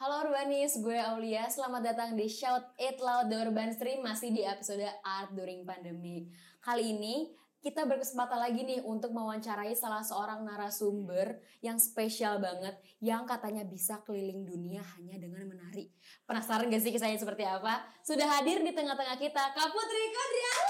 Halo 0.00 0.24
Urbanis, 0.24 0.80
gue 0.80 0.96
Aulia. 0.96 1.44
Selamat 1.52 1.92
datang 1.92 2.16
di 2.16 2.24
Shout 2.24 2.72
It 2.80 2.96
Loud 3.04 3.28
The 3.28 3.36
Urban 3.44 3.68
Stream 3.76 4.00
masih 4.00 4.32
di 4.32 4.40
episode 4.40 4.80
Art 5.04 5.36
During 5.36 5.68
Pandemic. 5.68 6.32
Kali 6.64 6.96
ini 6.96 7.28
kita 7.60 7.84
berkesempatan 7.84 8.40
lagi 8.40 8.64
nih 8.64 8.80
untuk 8.80 9.12
mewawancarai 9.12 9.76
salah 9.76 10.00
seorang 10.00 10.40
narasumber 10.40 11.44
yang 11.60 11.76
spesial 11.76 12.40
banget 12.40 12.80
yang 13.04 13.28
katanya 13.28 13.60
bisa 13.68 14.00
keliling 14.00 14.48
dunia 14.48 14.80
hanya 14.96 15.20
dengan 15.20 15.44
menari. 15.44 15.92
Penasaran 16.24 16.72
gak 16.72 16.80
sih 16.80 16.96
kisahnya 16.96 17.20
seperti 17.20 17.44
apa? 17.44 17.84
Sudah 18.00 18.40
hadir 18.40 18.64
di 18.64 18.72
tengah-tengah 18.72 19.20
kita 19.20 19.52
Kak 19.52 19.68
Putri 19.68 20.04
Kodrian. 20.16 20.64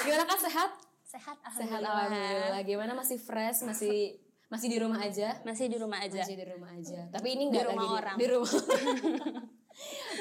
Gimana 0.00 0.24
Kak 0.24 0.40
sehat? 0.40 0.70
Sehat 1.04 1.36
Sehat 1.52 1.84
alhamdulillah. 1.84 2.08
alhamdulillah. 2.08 2.62
Gimana 2.64 2.92
masih 2.96 3.20
fresh? 3.20 3.60
Masih 3.60 4.23
masih 4.52 4.68
di 4.70 4.78
rumah 4.78 5.00
aja? 5.00 5.28
Masih 5.42 5.66
di 5.66 5.76
rumah 5.80 5.98
aja. 6.04 6.22
Masih 6.22 6.36
di 6.36 6.46
rumah 6.46 6.70
aja. 6.72 7.00
Tapi 7.10 7.28
ini 7.34 7.44
Di 7.48 7.50
nggak 7.52 7.64
rumah 7.70 7.84
lagi 7.84 7.96
orang. 8.00 8.16
Di 8.16 8.26
rumah. 8.28 8.52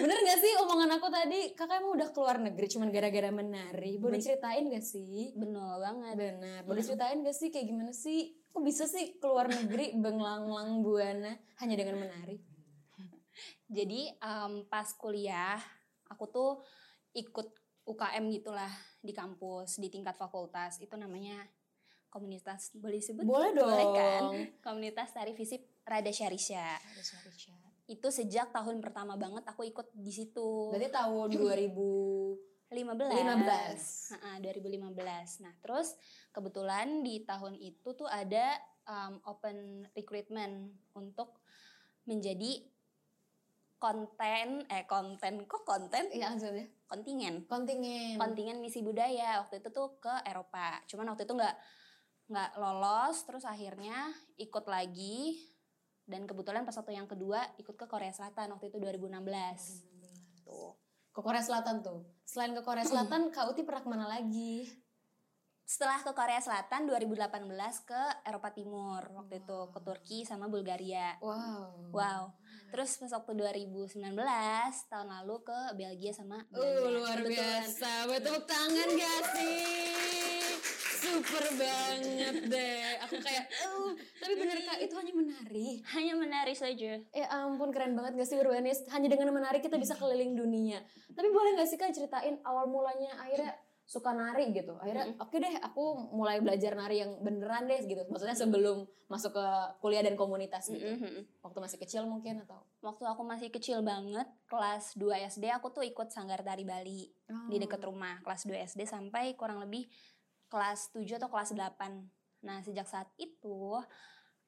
Bener 0.02 0.18
gak 0.26 0.40
sih 0.42 0.54
omongan 0.66 0.98
aku 0.98 1.08
tadi 1.14 1.54
kakak 1.54 1.86
emang 1.86 1.94
udah 1.94 2.10
keluar 2.10 2.42
negeri 2.42 2.66
cuman 2.74 2.90
gara-gara 2.90 3.30
menari 3.30 4.02
Boleh 4.02 4.18
ceritain 4.18 4.66
gak 4.66 4.82
sih? 4.82 5.30
Benar 5.38 5.78
banget. 5.78 6.14
Benar, 6.18 6.60
boleh 6.66 6.82
ceritain 6.82 7.22
gak 7.22 7.38
sih 7.38 7.54
kayak 7.54 7.70
gimana 7.70 7.94
sih? 7.94 8.34
Kok 8.50 8.64
bisa 8.66 8.90
sih 8.90 9.22
keluar 9.22 9.46
negeri 9.46 9.94
benglang-lang 10.04 10.82
buana 10.82 11.38
hanya 11.62 11.76
dengan 11.78 12.02
menari? 12.02 12.42
Jadi 13.78 14.10
em, 14.10 14.54
pas 14.66 14.90
kuliah 14.98 15.62
aku 16.10 16.26
tuh 16.34 16.52
ikut 17.14 17.54
UKM 17.86 18.26
gitulah 18.34 18.74
di 19.04 19.14
kampus 19.14 19.78
di 19.78 19.92
tingkat 19.92 20.18
fakultas 20.18 20.82
itu 20.82 20.96
namanya 20.98 21.46
komunitas 22.14 22.70
boleh 22.72 23.02
disebut 23.02 23.26
Boleh 23.26 23.50
kan? 23.50 24.22
dong. 24.22 24.34
komunitas 24.62 25.10
tari 25.10 25.34
visip 25.34 25.66
Rada 25.82 26.08
Syarisya 26.08 26.78
Ada 26.78 27.02
chat. 27.02 27.70
itu 27.86 28.08
sejak 28.08 28.54
tahun 28.54 28.80
pertama 28.80 29.18
banget 29.18 29.44
aku 29.44 29.66
ikut 29.66 29.92
di 29.92 30.14
situ. 30.14 30.70
Berarti 30.70 30.88
tahun 30.88 31.28
2000 31.36 31.74
15 32.70 34.14
Heeh, 34.14 34.36
2015 34.42 34.98
nah 35.40 35.54
terus 35.60 35.94
kebetulan 36.30 37.02
di 37.02 37.22
tahun 37.22 37.54
itu 37.54 37.94
tuh 37.94 38.08
ada 38.08 38.58
em, 38.84 39.22
open 39.24 39.58
recruitment 39.92 40.56
untuk 40.94 41.38
menjadi 42.04 42.66
konten 43.78 44.64
eh 44.68 44.88
konten. 44.88 45.44
Kok 45.44 45.64
konten? 45.64 46.08
Iya 46.10 46.32
langsung 46.32 46.56
ya. 46.56 46.66
kontingen. 46.88 47.44
Kontingen. 47.46 48.16
kontingen 48.16 48.58
misi 48.58 48.80
budaya 48.80 49.44
waktu 49.44 49.60
itu 49.60 49.70
tuh 49.70 50.00
ke 50.00 50.24
Eropa. 50.24 50.80
Cuman 50.88 51.12
waktu 51.12 51.28
itu 51.28 51.36
nggak 51.36 51.56
nggak 52.26 52.52
lolos 52.56 53.18
terus 53.24 53.44
akhirnya 53.44 54.10
ikut 54.36 54.66
lagi 54.66 55.38
dan 56.04 56.24
kebetulan 56.24 56.62
pas 56.62 56.74
waktu 56.74 56.94
yang 56.94 57.06
kedua 57.06 57.40
ikut 57.58 57.74
ke 57.74 57.86
Korea 57.86 58.10
Selatan 58.10 58.52
waktu 58.52 58.68
itu 58.68 58.78
2016 58.78 59.14
tuh 60.42 60.76
Ke 61.10 61.22
Korea 61.22 61.40
Selatan 61.40 61.80
tuh. 61.80 62.02
Selain 62.24 62.52
ke 62.52 62.62
Korea 62.62 62.82
Selatan, 62.82 63.30
Kak 63.30 63.46
Uti 63.48 63.62
pernah 63.62 63.80
ke 63.80 63.88
mana 63.88 64.08
lagi? 64.08 64.66
setelah 65.64 65.96
ke 65.98 66.12
Korea 66.12 66.38
Selatan 66.38 66.86
2018 66.86 67.24
ke 67.82 68.02
Eropa 68.24 68.52
Timur 68.52 69.00
waktu 69.14 69.40
itu 69.40 69.60
ke 69.70 69.80
Turki 69.80 70.20
sama 70.22 70.46
Bulgaria 70.48 71.16
Wow. 71.18 71.88
wow 71.90 72.24
terus 72.68 72.98
pas 72.98 73.14
waktu 73.14 73.32
2019 73.64 74.12
tahun 74.84 75.08
lalu 75.14 75.36
ke 75.40 75.60
Belgia 75.74 76.12
sama 76.12 76.44
Uh, 76.46 76.58
Belanda. 76.58 76.90
luar 76.92 77.18
Kebetulan. 77.18 77.32
biasa. 77.64 77.92
Betul 78.08 78.38
tangan 78.44 78.90
gak 78.92 79.22
sih? 79.32 80.73
Super 81.04 81.46
banget 81.60 82.36
deh. 82.48 82.84
Aku 83.04 83.16
kayak, 83.20 83.46
uh, 83.68 83.92
tapi 84.24 84.34
bener 84.40 84.58
kak 84.64 84.80
itu 84.80 84.94
hanya 84.96 85.14
menari. 85.14 85.68
hanya 85.94 86.14
menari 86.16 86.56
saja 86.56 87.04
Eh 87.12 87.26
ampun 87.28 87.76
keren 87.76 87.94
banget 87.94 88.24
gak 88.24 88.30
sih 88.32 88.40
Urbanis? 88.40 88.88
Hanya 88.90 89.12
dengan 89.12 89.36
menari 89.36 89.60
kita 89.60 89.76
bisa 89.76 90.00
keliling 90.00 90.40
dunia. 90.40 90.80
Tapi 91.12 91.28
boleh 91.28 91.60
gak 91.60 91.68
sih 91.68 91.76
kak 91.76 91.92
ceritain 91.92 92.40
awal 92.48 92.72
mulanya 92.72 93.12
akhirnya 93.20 93.52
suka 93.84 94.16
nari 94.16 94.56
gitu. 94.56 94.80
Akhirnya 94.80 95.12
oke 95.20 95.36
deh 95.36 95.60
aku 95.60 96.16
mulai 96.16 96.40
belajar 96.40 96.72
nari 96.74 97.04
yang 97.04 97.20
beneran 97.20 97.68
deh 97.68 97.84
gitu. 97.84 98.02
Maksudnya 98.08 98.34
sebelum 98.34 98.88
masuk 99.12 99.36
ke 99.36 99.46
kuliah 99.84 100.02
dan 100.02 100.16
komunitas 100.16 100.72
gitu. 100.72 100.88
Mhm. 100.88 101.44
Waktu 101.44 101.60
masih 101.60 101.78
kecil 101.84 102.08
mungkin 102.08 102.48
atau? 102.48 102.64
Waktu 102.80 103.04
aku 103.04 103.22
masih 103.28 103.52
kecil 103.52 103.84
banget, 103.84 104.26
kelas 104.48 104.96
2 104.96 105.28
SD 105.28 105.52
aku 105.52 105.70
tuh 105.76 105.84
ikut 105.84 106.10
sanggar 106.10 106.40
tari 106.42 106.64
Bali 106.64 107.12
di 107.52 107.58
dekat 107.60 107.84
rumah. 107.84 108.24
Kelas 108.24 108.48
2 108.48 108.56
SD 108.64 108.88
sampai 108.88 109.36
kurang 109.36 109.60
lebih 109.60 109.86
kelas 110.54 110.94
7 110.94 111.18
atau 111.18 111.34
kelas 111.34 111.58
8. 111.58 112.46
Nah, 112.46 112.62
sejak 112.62 112.86
saat 112.86 113.10
itu 113.18 113.82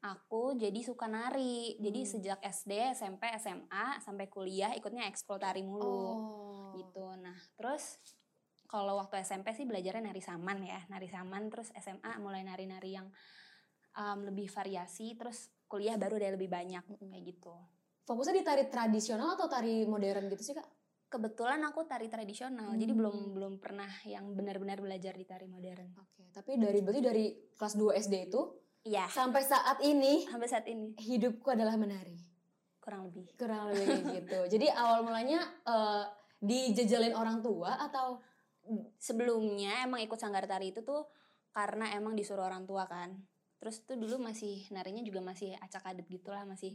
aku 0.05 0.53
jadi 0.53 0.79
suka 0.85 1.09
nari. 1.09 1.81
Jadi 1.81 2.05
sejak 2.05 2.37
SD, 2.45 2.93
SMP, 2.93 3.25
SMA 3.41 3.97
sampai 4.05 4.29
kuliah 4.29 4.77
ikutnya 4.77 5.09
ekskul 5.09 5.41
tari 5.41 5.65
mulu. 5.65 5.89
Oh. 5.89 6.77
Gitu. 6.77 7.05
Nah, 7.17 7.33
terus 7.57 7.97
kalau 8.69 9.01
waktu 9.01 9.25
SMP 9.25 9.57
sih 9.57 9.65
belajarnya 9.65 10.13
nari 10.13 10.21
saman 10.21 10.61
ya, 10.61 10.85
nari 10.93 11.09
saman 11.09 11.49
terus 11.49 11.73
SMA 11.73 12.21
mulai 12.21 12.45
nari-nari 12.45 13.01
yang 13.01 13.07
um, 13.97 14.19
lebih 14.29 14.45
variasi, 14.53 15.17
terus 15.17 15.49
kuliah 15.65 15.97
baru 15.97 16.21
ada 16.21 16.37
lebih 16.37 16.53
banyak 16.53 16.85
kayak 16.85 17.23
gitu. 17.25 17.55
Fokusnya 18.05 18.37
di 18.37 18.45
tari 18.45 18.69
tradisional 18.69 19.33
atau 19.33 19.49
tari 19.49 19.81
modern 19.89 20.29
gitu 20.29 20.43
sih 20.45 20.53
kak? 20.53 20.67
Kebetulan 21.15 21.63
aku 21.63 21.87
tari 21.87 22.11
tradisional, 22.11 22.75
jadi 22.75 22.91
belum 22.91 23.39
belum 23.39 23.53
pernah 23.63 23.87
yang 24.03 24.35
benar-benar 24.35 24.83
belajar 24.83 25.15
di 25.15 25.23
tari 25.23 25.47
modern. 25.47 25.95
Oke, 25.95 26.27
tapi 26.35 26.59
dari 26.59 26.83
berarti 26.83 27.01
dari 27.01 27.25
kelas 27.55 27.75
2 27.79 27.95
SD 28.03 28.15
itu 28.27 28.41
Iya, 28.85 29.09
sampai 29.09 29.41
saat 29.41 29.81
ini 29.81 30.27
sampai 30.27 30.45
saat 30.45 30.67
ini 30.67 30.93
hidupku 30.99 31.47
adalah 31.49 31.73
menari. 31.79 32.19
kurang 32.85 33.09
lebih. 33.09 33.33
Kurang 33.33 33.73
lebih 33.73 34.13
gitu. 34.13 34.39
Jadi 34.45 34.69
awal 34.69 35.01
mulanya 35.01 35.41
eh, 35.65 36.05
dijejelin 36.37 37.17
orang 37.17 37.41
tua 37.41 37.81
atau 37.81 38.21
Sebelumnya 38.97 39.85
emang 39.85 40.01
ikut 40.01 40.17
sanggar 40.17 40.49
tari 40.49 40.73
itu 40.73 40.81
tuh 40.81 41.05
karena 41.53 41.93
emang 41.93 42.17
disuruh 42.17 42.49
orang 42.49 42.65
tua 42.65 42.89
kan. 42.89 43.13
Terus 43.61 43.85
tuh 43.85 43.95
dulu 43.95 44.17
masih 44.17 44.65
narinya 44.73 45.05
juga 45.05 45.21
masih 45.21 45.53
acak 45.61 45.85
adit 45.85 46.09
gitulah, 46.09 46.43
masih 46.49 46.73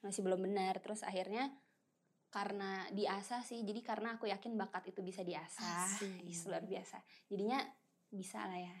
masih 0.00 0.24
belum 0.24 0.40
benar. 0.40 0.80
Terus 0.80 1.04
akhirnya 1.04 1.52
karena 2.36 2.84
diasah 2.92 3.40
sih, 3.40 3.64
jadi 3.64 3.80
karena 3.80 4.20
aku 4.20 4.28
yakin 4.28 4.60
bakat 4.60 4.92
itu 4.92 5.00
bisa 5.00 5.24
diasah. 5.24 5.88
Ih, 6.20 6.36
luar 6.52 6.68
biasa. 6.68 7.00
Jadinya 7.32 7.64
bisa 8.12 8.44
lah 8.44 8.60
ya, 8.60 8.76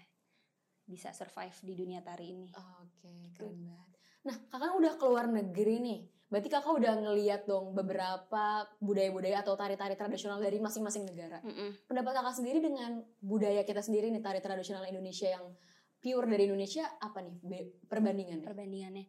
bisa 0.84 1.16
survive 1.16 1.56
di 1.64 1.72
dunia 1.72 2.04
tari 2.04 2.36
ini. 2.36 2.52
Oke, 2.52 3.32
keren 3.32 3.64
banget. 3.64 3.96
Nah, 4.28 4.36
kakak 4.52 4.76
udah 4.76 4.92
keluar 5.00 5.24
negeri 5.32 5.80
nih. 5.80 6.00
Berarti 6.28 6.52
kakak 6.52 6.68
udah 6.68 6.92
ngeliat 7.00 7.48
dong 7.48 7.72
beberapa 7.72 8.68
budaya-budaya 8.82 9.40
atau 9.40 9.56
tari-tari 9.56 9.96
tradisional 9.96 10.36
dari 10.36 10.60
masing-masing 10.60 11.08
negara. 11.08 11.40
Mm-mm. 11.40 11.88
Pendapat 11.88 12.12
kakak 12.12 12.36
sendiri 12.36 12.60
dengan 12.60 13.00
budaya 13.24 13.64
kita 13.64 13.80
sendiri 13.80 14.12
nih, 14.12 14.20
tari 14.20 14.44
tradisional 14.44 14.84
Indonesia 14.84 15.32
yang 15.32 15.48
pure 15.96 16.28
dari 16.28 16.44
Indonesia, 16.44 16.84
apa 17.00 17.24
nih 17.24 17.40
perbandingannya? 17.88 18.44
perbandingannya. 18.44 19.06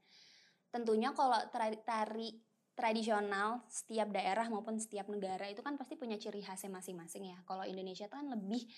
Tentunya 0.72 1.12
kalau 1.12 1.35
tari, 1.52 1.81
tari 1.84 2.47
tradisional 2.78 3.66
setiap 3.66 4.14
daerah 4.14 4.46
maupun 4.54 4.78
setiap 4.78 5.10
negara 5.10 5.50
itu 5.50 5.66
kan 5.66 5.74
pasti 5.82 5.98
punya 5.98 6.14
ciri 6.22 6.46
khasnya 6.46 6.70
masing-masing 6.70 7.34
ya. 7.34 7.38
Kalau 7.42 7.66
Indonesia 7.66 8.06
itu 8.06 8.14
kan 8.14 8.30
lebih 8.30 8.70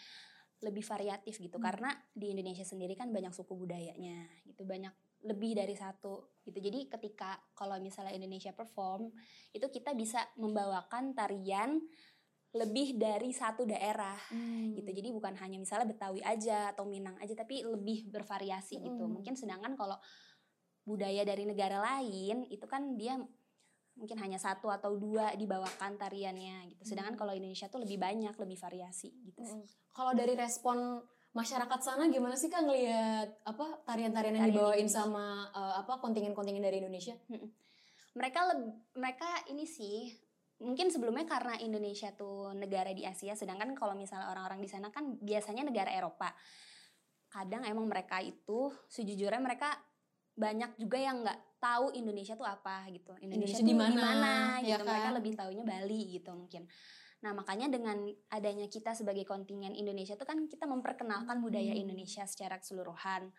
lebih 0.63 0.83
variatif 0.87 1.35
gitu. 1.35 1.59
Karena 1.59 1.91
di 2.15 2.31
Indonesia 2.31 2.63
sendiri 2.63 2.95
kan 2.95 3.11
banyak 3.11 3.35
suku 3.35 3.51
budayanya 3.51 4.23
gitu. 4.47 4.63
Banyak 4.63 4.95
lebih 5.27 5.51
dari 5.59 5.75
satu 5.75 6.39
gitu. 6.47 6.63
Jadi 6.63 6.87
ketika 6.87 7.35
kalau 7.51 7.75
misalnya 7.83 8.15
Indonesia 8.15 8.55
perform 8.55 9.11
itu 9.51 9.67
kita 9.67 9.91
bisa 9.91 10.23
membawakan 10.39 11.11
tarian 11.11 11.83
lebih 12.55 12.95
dari 12.95 13.35
satu 13.35 13.67
daerah 13.67 14.15
gitu. 14.73 14.89
Jadi 14.89 15.11
bukan 15.11 15.35
hanya 15.43 15.59
misalnya 15.59 15.91
Betawi 15.91 16.23
aja 16.23 16.71
atau 16.71 16.87
Minang 16.87 17.19
aja 17.19 17.35
tapi 17.35 17.67
lebih 17.67 18.07
bervariasi 18.07 18.79
gitu. 18.79 19.11
Mungkin 19.11 19.35
sedangkan 19.35 19.75
kalau 19.75 19.99
budaya 20.87 21.21
dari 21.21 21.45
negara 21.45 21.77
lain 21.83 22.47
itu 22.49 22.65
kan 22.65 22.97
dia 22.97 23.19
mungkin 23.99 24.17
hanya 24.23 24.39
satu 24.39 24.71
atau 24.71 24.95
dua 24.95 25.35
dibawakan 25.35 25.99
tariannya 25.99 26.71
gitu 26.71 26.95
sedangkan 26.95 27.19
kalau 27.19 27.35
Indonesia 27.35 27.67
tuh 27.67 27.83
lebih 27.83 27.99
banyak 27.99 28.31
lebih 28.39 28.57
variasi 28.57 29.11
gitu 29.27 29.43
sih. 29.43 29.63
Kalau 29.91 30.15
dari 30.15 30.33
respon 30.39 31.03
masyarakat 31.35 31.79
sana 31.83 32.07
gimana 32.09 32.33
sih 32.33 32.49
kak 32.49 32.63
ngelihat 32.65 33.43
apa 33.45 33.85
tarian-tarian 33.85 34.33
yang 34.39 34.45
Tarian 34.47 34.55
dibawain 34.55 34.87
Indonesia. 34.87 35.03
sama 35.03 35.25
eh, 35.53 35.73
apa 35.83 35.93
kontingen-kontingen 36.01 36.63
dari 36.63 36.81
Indonesia? 36.81 37.13
Mm-mm. 37.29 37.49
mereka 38.17 38.41
mereka 38.97 39.29
ini 39.53 39.69
sih 39.69 40.09
mungkin 40.59 40.91
sebelumnya 40.91 41.23
karena 41.23 41.55
Indonesia 41.61 42.11
tuh 42.11 42.51
negara 42.57 42.91
di 42.91 43.07
Asia 43.07 43.37
sedangkan 43.37 43.71
kalau 43.77 43.95
misalnya 43.95 44.27
orang-orang 44.27 44.59
di 44.59 44.67
sana 44.67 44.91
kan 44.91 45.15
biasanya 45.21 45.63
negara 45.63 45.93
Eropa 45.93 46.35
kadang 47.29 47.63
emang 47.63 47.85
mereka 47.85 48.19
itu 48.19 48.73
sejujurnya 48.89 49.39
mereka 49.39 49.77
banyak 50.35 50.75
juga 50.81 50.97
yang 50.97 51.21
nggak 51.23 51.39
tahu 51.59 51.91
Indonesia 51.93 52.33
tuh 52.39 52.47
apa 52.47 52.87
gitu. 52.89 53.13
Indonesia, 53.19 53.59
Indonesia 53.59 53.67
di 53.67 53.75
mana, 53.75 54.57
ya 54.63 54.79
gitu. 54.79 54.87
Mereka 54.87 55.09
kan? 55.11 55.15
lebih 55.19 55.33
taunya 55.35 55.63
Bali 55.67 56.01
gitu 56.15 56.31
mungkin. 56.31 56.63
Nah 57.19 57.31
makanya 57.35 57.67
dengan 57.67 58.07
adanya 58.31 58.65
kita 58.71 58.95
sebagai 58.95 59.27
kontingen 59.27 59.75
Indonesia 59.75 60.15
tuh 60.15 60.23
kan 60.23 60.39
kita 60.47 60.63
memperkenalkan 60.65 61.43
budaya 61.43 61.75
Indonesia 61.75 62.23
secara 62.23 62.57
keseluruhan. 62.57 63.29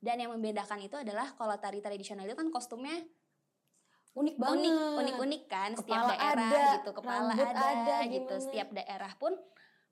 Dan 0.00 0.16
yang 0.22 0.30
membedakan 0.32 0.80
itu 0.80 0.96
adalah 0.96 1.36
kalau 1.36 1.58
tari 1.60 1.84
tradisional 1.84 2.24
itu 2.24 2.38
kan 2.38 2.48
kostumnya 2.48 2.96
unik 4.16 4.36
banget. 4.40 4.56
Unik 4.56 4.74
unik 4.98 5.16
unik 5.20 5.42
kan 5.46 5.70
setiap 5.76 6.08
Kepala 6.08 6.12
daerah 6.16 6.50
ada, 6.50 6.62
gitu 6.80 6.90
kepala 6.96 7.32
ada, 7.36 7.44
ada, 7.52 7.96
gitu. 8.08 8.34
gimana? 8.34 8.44
setiap 8.48 8.68
daerah 8.72 9.12
pun 9.20 9.32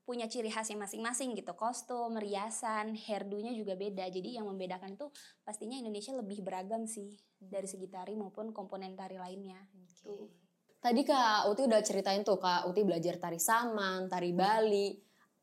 punya 0.07 0.31
ciri 0.31 0.47
khasnya 0.47 0.79
masing-masing 0.79 1.35
gitu 1.35 1.51
kostum 1.51 2.15
riasan 2.15 2.95
hairdo-nya 2.95 3.51
juga 3.51 3.75
beda 3.75 4.07
jadi 4.07 4.39
yang 4.39 4.47
membedakan 4.47 4.95
itu 4.95 5.11
pastinya 5.43 5.75
Indonesia 5.75 6.15
lebih 6.15 6.47
beragam 6.47 6.87
sih 6.87 7.19
dari 7.35 7.67
segi 7.67 7.91
tari 7.91 8.15
maupun 8.15 8.55
komponen 8.55 8.95
tari 8.95 9.19
lainnya 9.19 9.59
gitu. 9.75 10.31
Tadi 10.79 11.03
Kak 11.03 11.51
Uti 11.51 11.67
udah 11.67 11.81
ceritain 11.83 12.23
tuh 12.23 12.39
Kak 12.39 12.71
Uti 12.71 12.87
belajar 12.87 13.19
tari 13.19 13.35
saman, 13.35 14.07
tari 14.07 14.31
Bali. 14.31 14.95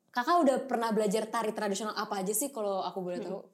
Kakak 0.08 0.46
udah 0.46 0.56
pernah 0.64 0.94
belajar 0.94 1.28
tari 1.28 1.52
tradisional 1.52 1.92
apa 1.92 2.24
aja 2.24 2.32
sih 2.32 2.48
kalau 2.48 2.80
aku 2.80 2.98
boleh 3.04 3.20
tahu? 3.20 3.53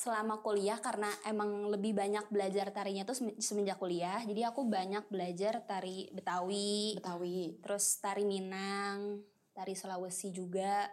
Selama 0.00 0.40
kuliah 0.40 0.80
karena 0.80 1.12
emang 1.28 1.68
lebih 1.68 1.92
banyak 1.92 2.24
belajar 2.32 2.72
tarinya 2.72 3.04
tuh 3.04 3.12
sem- 3.12 3.36
semenjak 3.36 3.76
kuliah 3.76 4.24
jadi 4.24 4.48
aku 4.48 4.64
banyak 4.64 5.04
belajar 5.12 5.60
tari 5.68 6.08
Betawi 6.16 6.96
Betawi. 6.96 7.60
terus 7.60 8.00
tari 8.00 8.24
Minang 8.24 9.20
tari 9.52 9.76
Sulawesi 9.76 10.32
juga 10.32 10.88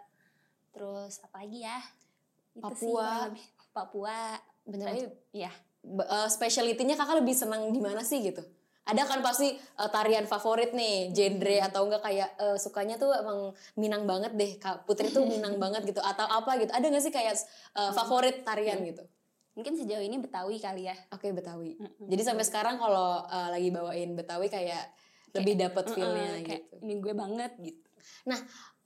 terus 0.76 1.24
apa 1.24 1.40
lagi 1.40 1.64
ya 1.64 1.80
Itu 2.52 2.68
sih 2.76 2.92
Papua. 2.92 3.32
lebih. 3.32 3.46
Papua 3.72 4.18
Bener. 4.68 4.86
tapi 4.92 5.00
ya 5.32 5.52
eh, 5.88 6.28
speciality-nya 6.28 7.00
kakak 7.00 7.24
lebih 7.24 7.32
senang 7.32 7.72
di 7.72 7.80
mana 7.80 8.04
sih 8.04 8.20
gitu? 8.20 8.44
Ada 8.88 9.02
kan 9.04 9.20
pasti 9.20 9.52
eh, 9.52 9.90
tarian 9.92 10.24
favorit 10.24 10.72
nih, 10.72 11.12
genre 11.12 11.56
atau 11.68 11.84
enggak 11.84 12.02
kayak 12.02 12.30
eh, 12.40 12.56
sukanya 12.56 12.96
tuh 12.96 13.12
emang 13.12 13.52
Minang 13.76 14.08
banget 14.08 14.32
deh, 14.32 14.56
Kak 14.56 14.88
Putri 14.88 15.12
tuh 15.12 15.28
Minang 15.28 15.56
banget 15.62 15.84
gitu 15.84 16.00
atau 16.00 16.24
apa 16.24 16.56
gitu. 16.56 16.72
Ada 16.72 16.88
nggak 16.88 17.04
sih 17.04 17.12
kayak 17.12 17.36
eh, 17.76 17.92
favorit 17.92 18.42
tarian 18.42 18.80
gitu? 18.82 19.04
mungkin 19.58 19.74
sejauh 19.74 20.06
ini 20.06 20.22
Betawi 20.22 20.62
kali 20.62 20.86
ya 20.86 20.94
Oke 21.10 21.34
Betawi. 21.34 21.74
Mm-mm. 21.82 22.06
Jadi 22.06 22.22
sampai 22.22 22.46
sekarang 22.46 22.78
kalau 22.78 23.26
eh, 23.26 23.48
lagi 23.58 23.68
bawain 23.74 24.14
Betawi 24.14 24.46
kayak 24.46 24.86
lebih 25.34 25.58
dapet 25.58 25.84
feel-nya 25.92 26.40
kayak 26.46 26.62
gitu. 26.70 26.76
ini 26.86 26.94
gue 27.02 27.10
banget 27.12 27.52
gitu 27.58 27.88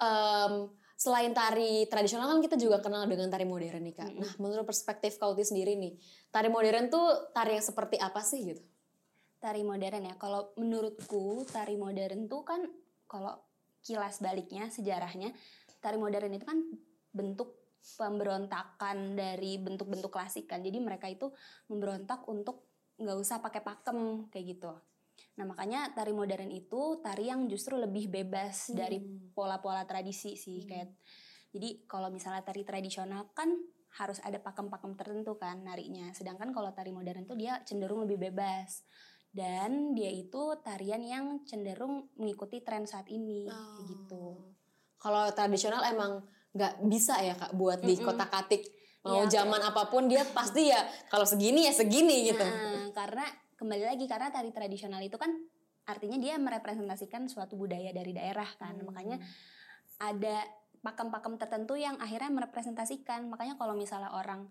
Em, 0.02 0.52
selain 0.98 1.30
tari 1.30 1.86
tradisional 1.86 2.26
kan 2.30 2.42
kita 2.42 2.58
juga 2.58 2.82
kenal 2.82 3.06
dengan 3.06 3.30
tari 3.30 3.46
modern 3.46 3.82
nih 3.86 3.94
kak. 3.94 4.10
Mm-mm. 4.10 4.22
Nah 4.22 4.32
menurut 4.42 4.66
perspektif 4.66 5.14
Kauti 5.18 5.46
sendiri 5.46 5.78
nih, 5.78 5.94
tari 6.30 6.50
modern 6.50 6.90
tuh 6.90 7.30
tari 7.30 7.54
yang 7.54 7.62
seperti 7.62 7.98
apa 8.02 8.18
sih 8.22 8.42
gitu? 8.42 8.62
Tari 9.42 9.66
modern 9.66 10.06
ya. 10.06 10.14
Kalau 10.14 10.54
menurutku 10.54 11.42
tari 11.50 11.74
modern 11.74 12.30
tuh 12.30 12.46
kan 12.46 12.62
kalau 13.10 13.34
kilas 13.82 14.22
baliknya 14.22 14.70
sejarahnya 14.70 15.34
tari 15.82 15.98
modern 15.98 16.30
itu 16.30 16.46
kan 16.46 16.62
bentuk 17.10 17.58
pemberontakan 17.98 19.18
dari 19.18 19.58
bentuk-bentuk 19.58 20.14
klasik 20.14 20.46
kan. 20.46 20.62
Jadi 20.62 20.78
mereka 20.78 21.10
itu 21.10 21.34
memberontak 21.66 22.22
untuk 22.30 22.70
nggak 23.02 23.18
usah 23.18 23.42
pakai 23.42 23.66
pakem 23.66 24.30
kayak 24.30 24.46
gitu. 24.54 24.70
Nah 25.34 25.44
makanya 25.48 25.90
tari 25.90 26.14
modern 26.14 26.54
itu 26.54 27.02
tari 27.02 27.26
yang 27.26 27.50
justru 27.50 27.74
lebih 27.74 28.06
bebas 28.06 28.70
dari 28.70 29.02
pola-pola 29.34 29.82
tradisi 29.82 30.38
sih 30.38 30.62
Hmm. 30.62 30.68
kayak 30.70 30.88
jadi 31.52 31.68
kalau 31.84 32.08
misalnya 32.08 32.46
tari 32.46 32.62
tradisional 32.64 33.28
kan 33.36 33.52
harus 34.00 34.24
ada 34.24 34.40
pakem-pakem 34.40 34.96
tertentu 34.96 35.36
kan 35.36 35.60
narinya. 35.60 36.08
Sedangkan 36.16 36.48
kalau 36.54 36.72
tari 36.72 36.94
modern 36.94 37.28
tuh 37.28 37.36
dia 37.36 37.60
cenderung 37.66 38.08
lebih 38.08 38.30
bebas 38.30 38.86
dan 39.32 39.96
dia 39.96 40.12
itu 40.12 40.60
tarian 40.60 41.00
yang 41.00 41.40
cenderung 41.48 42.12
mengikuti 42.20 42.60
tren 42.60 42.84
saat 42.84 43.08
ini 43.08 43.48
kayak 43.48 43.86
gitu 43.88 44.24
Kalau 45.00 45.26
tradisional 45.34 45.82
emang 45.82 46.22
nggak 46.52 46.84
bisa 46.86 47.16
ya 47.18 47.34
kak 47.34 47.56
buat 47.56 47.80
di 47.80 47.96
Mm-mm. 47.96 48.06
kotak 48.06 48.30
katik 48.30 48.62
mau 49.02 49.24
Iya, 49.26 49.42
zaman 49.42 49.58
apa 49.58 49.90
pun 49.90 50.06
dia 50.06 50.22
pasti 50.22 50.70
ya 50.70 50.78
kalau 51.10 51.26
segini 51.26 51.66
ya 51.66 51.74
segini 51.74 52.30
gitu. 52.30 52.38
Nah, 52.38 52.92
karena 52.94 53.26
kembali 53.58 53.82
lagi 53.82 54.04
karena 54.06 54.30
tari 54.30 54.54
tradisional 54.54 55.02
itu 55.02 55.18
kan 55.18 55.32
artinya 55.82 56.14
dia 56.22 56.38
merepresentasikan 56.38 57.26
suatu 57.26 57.58
budaya 57.58 57.90
dari 57.90 58.14
daerah 58.14 58.46
kan 58.54 58.78
Hmm. 58.78 58.86
makanya 58.86 59.18
ada 59.98 60.46
pakem-pakem 60.82 61.34
tertentu 61.34 61.74
yang 61.74 61.98
akhirnya 61.98 62.30
merepresentasikan 62.30 63.26
makanya 63.26 63.58
kalau 63.58 63.74
misalnya 63.74 64.14
orang 64.14 64.46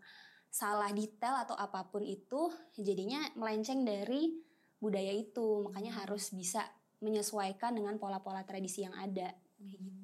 salah 0.52 0.92
detail 0.92 1.40
atau 1.40 1.56
apa 1.56 1.88
pun 1.88 2.04
itu 2.04 2.52
jadinya 2.76 3.24
melenceng 3.40 3.88
dari 3.88 4.36
budaya 4.82 5.14
itu 5.14 5.70
makanya 5.70 6.04
harus 6.04 6.34
bisa 6.34 6.66
menyesuaikan 7.00 7.78
dengan 7.78 7.96
pola-pola 8.02 8.42
tradisi 8.44 8.84
yang 8.84 8.94
ada 8.98 9.30
kayak 9.62 9.78
gitu. 9.80 10.02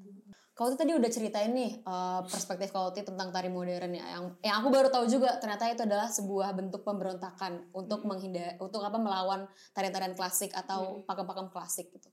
Kauti 0.57 0.74
tadi 0.74 0.89
udah 0.97 1.06
ceritain 1.13 1.53
nih 1.53 1.85
eh, 1.85 2.21
perspektif 2.25 2.74
Kauti 2.74 3.06
tentang 3.06 3.29
tari 3.29 3.45
modern 3.45 3.94
ya. 3.94 4.06
Yang 4.18 4.24
yang 4.41 4.56
aku 4.57 4.68
baru 4.74 4.89
tahu 4.89 5.06
juga 5.06 5.38
ternyata 5.38 5.69
itu 5.69 5.85
adalah 5.85 6.09
sebuah 6.09 6.50
bentuk 6.57 6.81
pemberontakan 6.81 7.69
untuk 7.77 8.09
menghindar 8.09 8.57
untuk 8.57 8.81
apa 8.81 8.97
melawan 8.97 9.45
tarian-tarian 9.77 10.18
klasik 10.18 10.50
atau 10.57 11.06
pakem-pakem 11.06 11.53
klasik 11.53 11.94
gitu. 11.94 12.09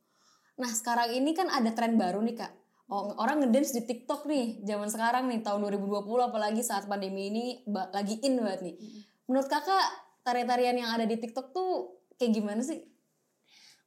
Nah, 0.61 0.71
sekarang 0.71 1.17
ini 1.17 1.33
kan 1.35 1.51
ada 1.51 1.73
tren 1.75 1.99
baru 1.99 2.23
nih, 2.23 2.37
Kak. 2.39 2.53
Oh, 2.93 3.17
orang 3.17 3.41
ngedance 3.41 3.73
di 3.75 3.83
TikTok 3.89 4.29
nih, 4.29 4.61
zaman 4.63 4.93
sekarang 4.93 5.25
nih 5.33 5.41
tahun 5.41 5.65
2020 5.65 6.05
apalagi 6.21 6.61
saat 6.61 6.85
pandemi 6.85 7.33
ini 7.33 7.45
lagi 7.67 8.21
in 8.21 8.37
banget 8.39 8.61
nih. 8.61 8.77
Menurut 9.25 9.49
Kakak 9.49 10.05
tarian-tarian 10.21 10.77
yang 10.77 10.93
ada 10.93 11.09
di 11.09 11.17
TikTok 11.17 11.57
tuh 11.57 12.04
kayak 12.19 12.33
gimana 12.35 12.63
sih? 12.65 12.83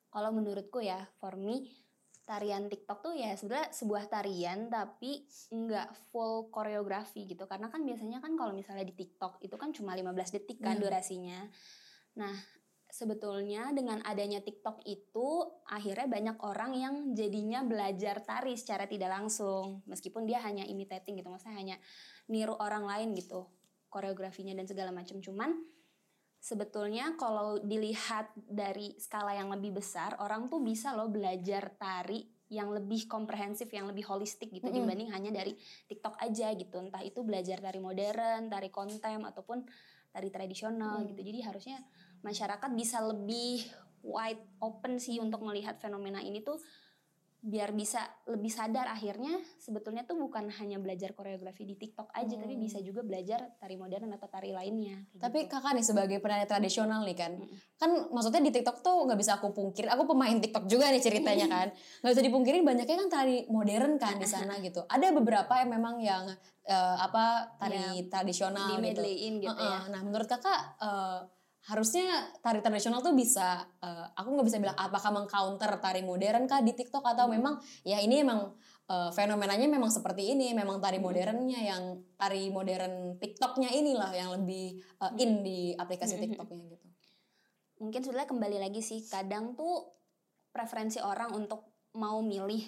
Kalau 0.07 0.31
menurutku 0.33 0.81
ya, 0.81 1.03
for 1.19 1.35
me 1.35 1.67
tarian 2.27 2.67
TikTok 2.67 2.99
tuh 3.07 3.15
ya 3.15 3.31
sebenarnya 3.39 3.71
sebuah 3.71 4.11
tarian 4.11 4.67
tapi 4.67 5.23
nggak 5.47 6.11
full 6.11 6.51
koreografi 6.51 7.23
gitu. 7.23 7.47
Karena 7.47 7.71
kan 7.71 7.87
biasanya 7.87 8.19
kan 8.19 8.35
kalau 8.35 8.51
misalnya 8.51 8.83
di 8.83 8.91
TikTok 8.91 9.39
itu 9.39 9.55
kan 9.55 9.71
cuma 9.71 9.95
15 9.95 10.35
detik 10.35 10.59
kan 10.59 10.75
Hmm. 10.75 10.83
durasinya. 10.83 11.47
Nah, 12.19 12.35
sebetulnya 12.87 13.71
dengan 13.75 13.99
adanya 14.03 14.39
TikTok 14.39 14.83
itu 14.87 15.27
akhirnya 15.67 16.07
banyak 16.07 16.37
orang 16.43 16.71
yang 16.75 16.95
jadinya 17.15 17.63
belajar 17.63 18.23
tari 18.23 18.55
secara 18.55 18.87
tidak 18.87 19.11
langsung 19.11 19.83
meskipun 19.85 20.23
dia 20.23 20.39
hanya 20.41 20.63
imitating 20.63 21.19
gitu 21.19 21.27
maksudnya 21.27 21.59
hanya 21.59 21.75
niru 22.31 22.55
orang 22.55 22.87
lain 22.87 23.11
gitu 23.13 23.51
koreografinya 23.91 24.55
dan 24.55 24.65
segala 24.65 24.95
macam 24.95 25.19
cuman 25.19 25.59
sebetulnya 26.47 27.19
kalau 27.19 27.59
dilihat 27.59 28.31
dari 28.39 28.95
skala 28.95 29.35
yang 29.35 29.51
lebih 29.51 29.83
besar 29.83 30.15
orang 30.23 30.47
tuh 30.47 30.63
bisa 30.63 30.95
loh 30.95 31.11
belajar 31.11 31.75
tari 31.75 32.23
yang 32.47 32.71
lebih 32.71 33.11
komprehensif 33.11 33.67
yang 33.75 33.91
lebih 33.91 34.07
holistik 34.07 34.47
gitu 34.55 34.71
Mm-mm. 34.71 34.87
dibanding 34.87 35.11
hanya 35.11 35.43
dari 35.43 35.59
TikTok 35.91 36.15
aja 36.23 36.55
gitu 36.55 36.79
entah 36.79 37.03
itu 37.03 37.19
belajar 37.19 37.59
tari 37.59 37.83
modern 37.83 38.47
tari 38.47 38.71
kontem 38.71 39.27
ataupun 39.27 39.67
tari 40.15 40.31
tradisional 40.31 41.03
Mm. 41.03 41.07
gitu 41.11 41.21
jadi 41.27 41.39
harusnya 41.51 41.77
masyarakat 42.23 42.71
bisa 42.71 43.03
lebih 43.03 43.67
wide 44.07 44.39
open 44.63 45.03
sih 45.03 45.19
untuk 45.19 45.43
melihat 45.43 45.75
fenomena 45.83 46.23
ini 46.23 46.39
tuh 46.39 46.63
biar 47.37 47.69
bisa 47.69 48.01
lebih 48.25 48.49
sadar 48.49 48.89
akhirnya 48.89 49.37
sebetulnya 49.61 50.01
tuh 50.03 50.17
bukan 50.17 50.49
hanya 50.57 50.81
belajar 50.81 51.13
koreografi 51.13 51.63
di 51.63 51.77
TikTok 51.77 52.09
aja 52.11 52.33
tapi 52.33 52.57
Hmm. 52.57 52.65
bisa 52.65 52.81
juga 52.81 53.05
belajar 53.05 53.53
tari 53.55 53.77
modern 53.77 54.09
atau 54.11 54.25
tari 54.25 54.49
lainnya 54.49 55.05
kayak 55.13 55.21
Tapi 55.21 55.39
gitu. 55.45 55.51
kakak 55.53 55.71
nih 55.77 55.85
sebagai 55.85 56.17
penari 56.17 56.43
tradisional 56.43 57.05
nih 57.05 57.13
kan, 57.13 57.31
Mm-mm. 57.37 57.57
kan 57.77 57.89
maksudnya 58.09 58.41
di 58.41 58.49
TikTok 58.49 58.81
tuh 58.81 59.05
nggak 59.05 59.19
bisa 59.21 59.37
aku 59.37 59.53
pungkir. 59.53 59.85
Aku 59.85 60.03
pemain 60.03 60.33
TikTok 60.33 60.65
juga 60.65 60.89
nih 60.89 60.99
ceritanya 60.99 61.45
kan, 61.53 61.67
nggak 62.01 62.11
bisa 62.11 62.23
dipungkirin 62.25 62.65
banyaknya 62.65 62.97
kan 63.05 63.09
tari 63.13 63.45
modern 63.47 63.95
kan 63.95 64.17
di 64.17 64.25
sana 64.25 64.57
gitu. 64.65 64.81
Ada 64.89 65.13
beberapa 65.13 65.53
yang 65.61 65.69
memang 65.71 65.95
yang 66.01 66.25
eh, 66.65 66.95
apa 66.97 67.53
tari 67.55 68.01
tradisional 68.09 68.81
di 68.81 68.91
gitu. 68.91 69.01
gitu 69.05 69.45
Heeh. 69.47 69.61
ya 69.61 69.79
Nah 69.93 70.01
menurut 70.01 70.25
kakak 70.25 70.59
eh, 70.81 71.19
harusnya 71.67 72.31
tari 72.39 72.63
tradisional 72.63 73.03
tuh 73.03 73.11
bisa, 73.11 73.59
eh, 73.83 74.05
aku 74.15 74.27
nggak 74.39 74.47
bisa 74.47 74.57
bilang 74.63 74.77
apakah 74.79 75.11
mengcounter 75.11 75.67
tari 75.83 75.99
modern 75.99 76.47
kah 76.47 76.63
di 76.63 76.71
TikTok 76.71 77.03
atau 77.03 77.27
Hmm. 77.27 77.35
memang 77.39 77.53
ya 77.83 77.99
ini 77.99 78.23
emang 78.23 78.55
eh, 78.87 79.11
fenomenanya 79.11 79.67
memang 79.67 79.91
seperti 79.91 80.31
ini, 80.31 80.55
memang 80.55 80.79
tari 80.79 80.95
Hmm. 80.95 81.11
modernnya 81.11 81.59
yang 81.59 81.83
tari 82.15 82.47
modern 82.47 83.19
TikToknya 83.19 83.67
inilah 83.75 84.11
yang 84.15 84.31
lebih 84.39 84.79
eh, 84.79 85.11
in 85.19 85.43
di 85.43 85.75
aplikasi 85.75 86.15
Hmm. 86.15 86.23
TikToknya 86.23 86.63
gitu. 86.71 86.87
mungkin 87.77 88.01
sebenarnya 88.01 88.29
kembali 88.33 88.57
lagi 88.57 88.81
sih 88.81 89.05
kadang 89.05 89.53
tuh 89.53 89.93
preferensi 90.49 90.97
orang 90.97 91.29
untuk 91.35 91.69
mau 91.93 92.25
milih 92.25 92.65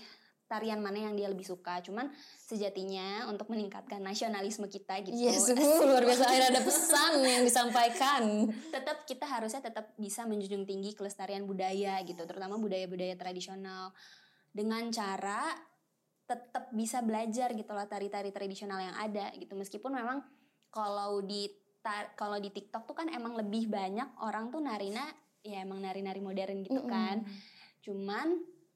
tarian 0.49 0.81
mana 0.81 1.05
yang 1.05 1.13
dia 1.13 1.29
lebih 1.29 1.45
suka. 1.45 1.77
Cuman 1.85 2.09
sejatinya 2.41 3.29
untuk 3.29 3.53
meningkatkan 3.53 4.01
nasionalisme 4.01 4.65
kita 4.65 5.05
gitu. 5.05 5.13
Iya, 5.13 5.37
sungguh 5.53 5.85
luar 5.85 6.03
biasa. 6.03 6.25
Akhirnya 6.25 6.49
ada 6.57 6.63
pesan 6.65 7.13
yang 7.21 7.43
disampaikan. 7.45 8.21
tetap 8.73 9.05
kita 9.05 9.29
harusnya 9.29 9.61
tetap 9.61 9.93
bisa 9.95 10.25
menjunjung 10.25 10.65
tinggi 10.65 10.97
kelestarian 10.97 11.45
budaya 11.45 12.01
gitu 12.01 12.25
terutama 12.25 12.57
budaya-budaya 12.57 13.13
tradisional. 13.13 13.93
Dengan 14.49 14.89
cara 14.89 15.53
tetap 16.25 16.73
bisa 16.73 17.01
belajar 17.05 17.53
gitu 17.53 17.69
loh 17.69 17.85
tari-tari 17.85 18.33
tradisional 18.33 18.81
yang 18.81 18.97
ada 18.97 19.29
gitu. 19.37 19.53
Meskipun 19.53 19.93
memang 19.93 20.25
kalau 20.73 21.21
di 21.21 21.45
kalau 22.17 22.41
di 22.41 22.51
TikTok 22.51 22.89
tuh 22.89 22.97
kan 22.97 23.07
emang 23.07 23.37
lebih 23.39 23.71
banyak 23.71 24.19
orang 24.19 24.51
tuh 24.51 24.59
narina 24.59 25.05
ya 25.39 25.63
emang 25.63 25.79
nari-nari 25.79 26.21
modern 26.21 26.65
gitu 26.65 26.81
kan. 26.89 27.21
Cuman 27.85 28.27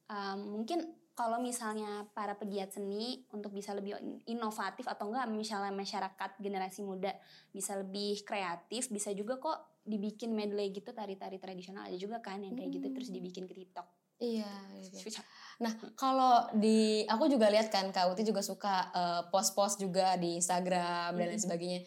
um, 0.08 0.40
mungkin 0.62 1.03
kalau 1.14 1.38
misalnya 1.38 2.10
para 2.18 2.34
pegiat 2.34 2.74
seni 2.74 3.22
untuk 3.30 3.54
bisa 3.54 3.74
lebih 3.78 3.98
inovatif 4.26 4.90
atau 4.90 5.14
enggak 5.14 5.30
misalnya 5.30 5.70
masyarakat 5.70 6.42
generasi 6.42 6.82
muda 6.82 7.14
bisa 7.54 7.78
lebih 7.78 8.26
kreatif 8.26 8.90
bisa 8.90 9.14
juga 9.14 9.38
kok 9.38 9.82
dibikin 9.86 10.34
medley 10.34 10.74
gitu 10.74 10.90
tari-tari 10.90 11.38
tradisional 11.38 11.86
ada 11.86 11.98
juga 12.00 12.18
kan 12.24 12.42
yang 12.42 12.58
kayak 12.58 12.72
gitu 12.82 12.88
terus 12.96 13.10
Hmm. 13.12 13.18
dibikin 13.20 13.46
ke 13.46 13.54
TikTok. 13.54 13.88
Iya. 14.24 14.48
gitu. 14.80 15.20
Nah, 15.60 15.76
kalau 16.00 16.48
di 16.56 17.04
aku 17.12 17.28
juga 17.28 17.52
lihat 17.52 17.68
kan 17.68 17.92
Kak 17.92 18.08
Uti 18.16 18.24
juga 18.24 18.40
suka 18.40 18.88
eh, 18.96 19.22
post-post 19.28 19.84
juga 19.84 20.16
di 20.16 20.40
Instagram 20.40 21.12
dan 21.20 21.28
lain 21.28 21.36
Mm-mm. 21.36 21.44
sebagainya. 21.44 21.80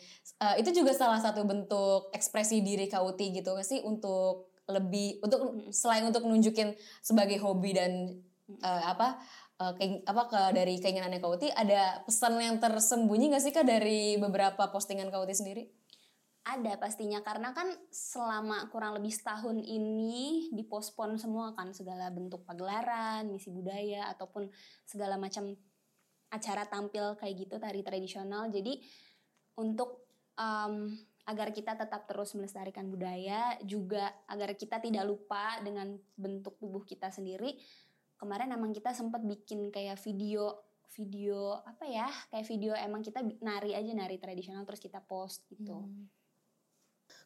Eh, 0.45 0.55
itu 0.61 0.71
juga 0.77 0.93
salah 0.93 1.17
satu 1.17 1.49
bentuk 1.49 2.13
ekspresi 2.13 2.61
diri 2.61 2.93
Kak 2.93 3.01
Uti 3.01 3.33
gitu 3.33 3.57
nggak 3.57 3.65
sih 3.65 3.81
untuk 3.81 4.53
lebih 4.69 5.23
untuk 5.25 5.71
selain 5.73 6.05
untuk 6.05 6.27
nunjukin 6.29 6.77
sebagai 7.01 7.41
hobi 7.41 7.73
dan 7.73 8.21
Eh, 8.47 8.83
apa 8.87 9.19
eh, 9.59 9.73
keing- 9.75 10.03
apa 10.07 10.23
ke 10.31 10.41
dari 10.55 10.79
keinginannya 10.79 11.19
Kak 11.19 11.33
Uti 11.35 11.49
ada 11.51 11.99
pesan 12.07 12.39
yang 12.39 12.63
tersembunyi 12.63 13.35
nggak 13.35 13.43
sih 13.43 13.51
Kak 13.51 13.67
dari 13.67 14.15
beberapa 14.23 14.71
postingan 14.71 15.11
Kak 15.11 15.27
Uti 15.27 15.35
sendiri? 15.35 15.63
Ada 16.47 16.79
pastinya 16.79 17.19
karena 17.27 17.51
kan 17.51 17.67
selama 17.91 18.71
kurang 18.71 18.95
lebih 18.95 19.11
setahun 19.11 19.59
ini 19.67 20.55
dipospon 20.55 21.19
semua 21.19 21.59
kan 21.59 21.75
segala 21.75 22.07
bentuk 22.15 22.47
pagelaran, 22.47 23.27
misi 23.27 23.51
budaya 23.51 24.07
ataupun 24.15 24.47
segala 24.87 25.19
macam 25.19 25.51
acara 26.31 26.63
tampil 26.71 27.19
kayak 27.19 27.35
gitu 27.35 27.59
tari 27.59 27.83
tradisional. 27.83 28.47
Jadi 28.47 28.79
untuk 29.59 30.07
em, 30.39 30.95
agar 31.27 31.51
kita 31.51 31.75
tetap 31.75 32.07
terus 32.07 32.31
melestarikan 32.39 32.87
budaya 32.87 33.59
juga 33.67 34.15
agar 34.31 34.55
kita 34.55 34.79
tidak 34.79 35.03
lupa 35.03 35.59
dengan 35.67 35.99
bentuk 36.15 36.63
tubuh 36.63 36.87
kita 36.87 37.11
sendiri. 37.11 37.59
Kemarin 38.17 38.53
emang 38.57 38.73
kita 38.73 38.97
sempat 38.97 39.21
bikin 39.21 39.69
kayak 39.69 40.01
video 40.01 40.57
video 40.97 41.61
apa 41.61 41.85
ya 41.85 42.09
kayak 42.33 42.47
video 42.49 42.73
emang 42.73 43.05
kita 43.05 43.21
nari 43.45 43.77
aja 43.77 43.93
nari 43.93 44.17
tradisional 44.17 44.65
terus 44.65 44.81
kita 44.81 45.05
post 45.05 45.45
gitu. 45.53 45.85
Hmm. 45.85 46.09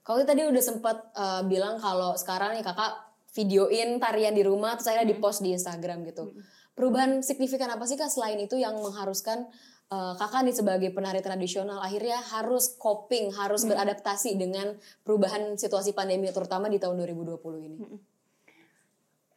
Kalau 0.02 0.26
tadi 0.26 0.42
udah 0.42 0.64
sempat 0.64 1.14
eh, 1.14 1.42
bilang 1.46 1.78
kalau 1.78 2.18
sekarang 2.18 2.58
nih 2.58 2.66
kakak 2.66 3.06
videoin 3.30 4.02
tarian 4.02 4.34
di 4.34 4.42
rumah 4.42 4.74
terus 4.74 4.90
akhirnya 4.90 5.06
Mm. 5.06 5.14
di-post 5.14 5.38
di 5.38 5.50
Instagram 5.54 6.02
gitu. 6.02 6.34
Mm. 6.34 6.42
Perubahan 6.74 7.10
signifikan 7.22 7.70
apa 7.70 7.86
sih 7.86 7.94
kak 7.94 8.10
selain 8.10 8.42
itu 8.42 8.58
yang 8.58 8.74
mengharuskan 8.82 9.46
eh, 9.90 10.14
kakak 10.18 10.42
nih 10.50 10.56
sebagai 10.56 10.90
penari 10.90 11.22
tradisional 11.22 11.78
akhirnya 11.78 12.18
harus 12.34 12.74
coping, 12.74 13.30
harus 13.38 13.62
Mm. 13.62 13.70
beradaptasi 13.70 14.34
dengan 14.34 14.74
perubahan 15.06 15.54
situasi 15.54 15.94
pandemi 15.94 16.26
terutama 16.34 16.66
di 16.66 16.82
tahun 16.82 16.98
2020 16.98 17.62
ini. 17.62 17.78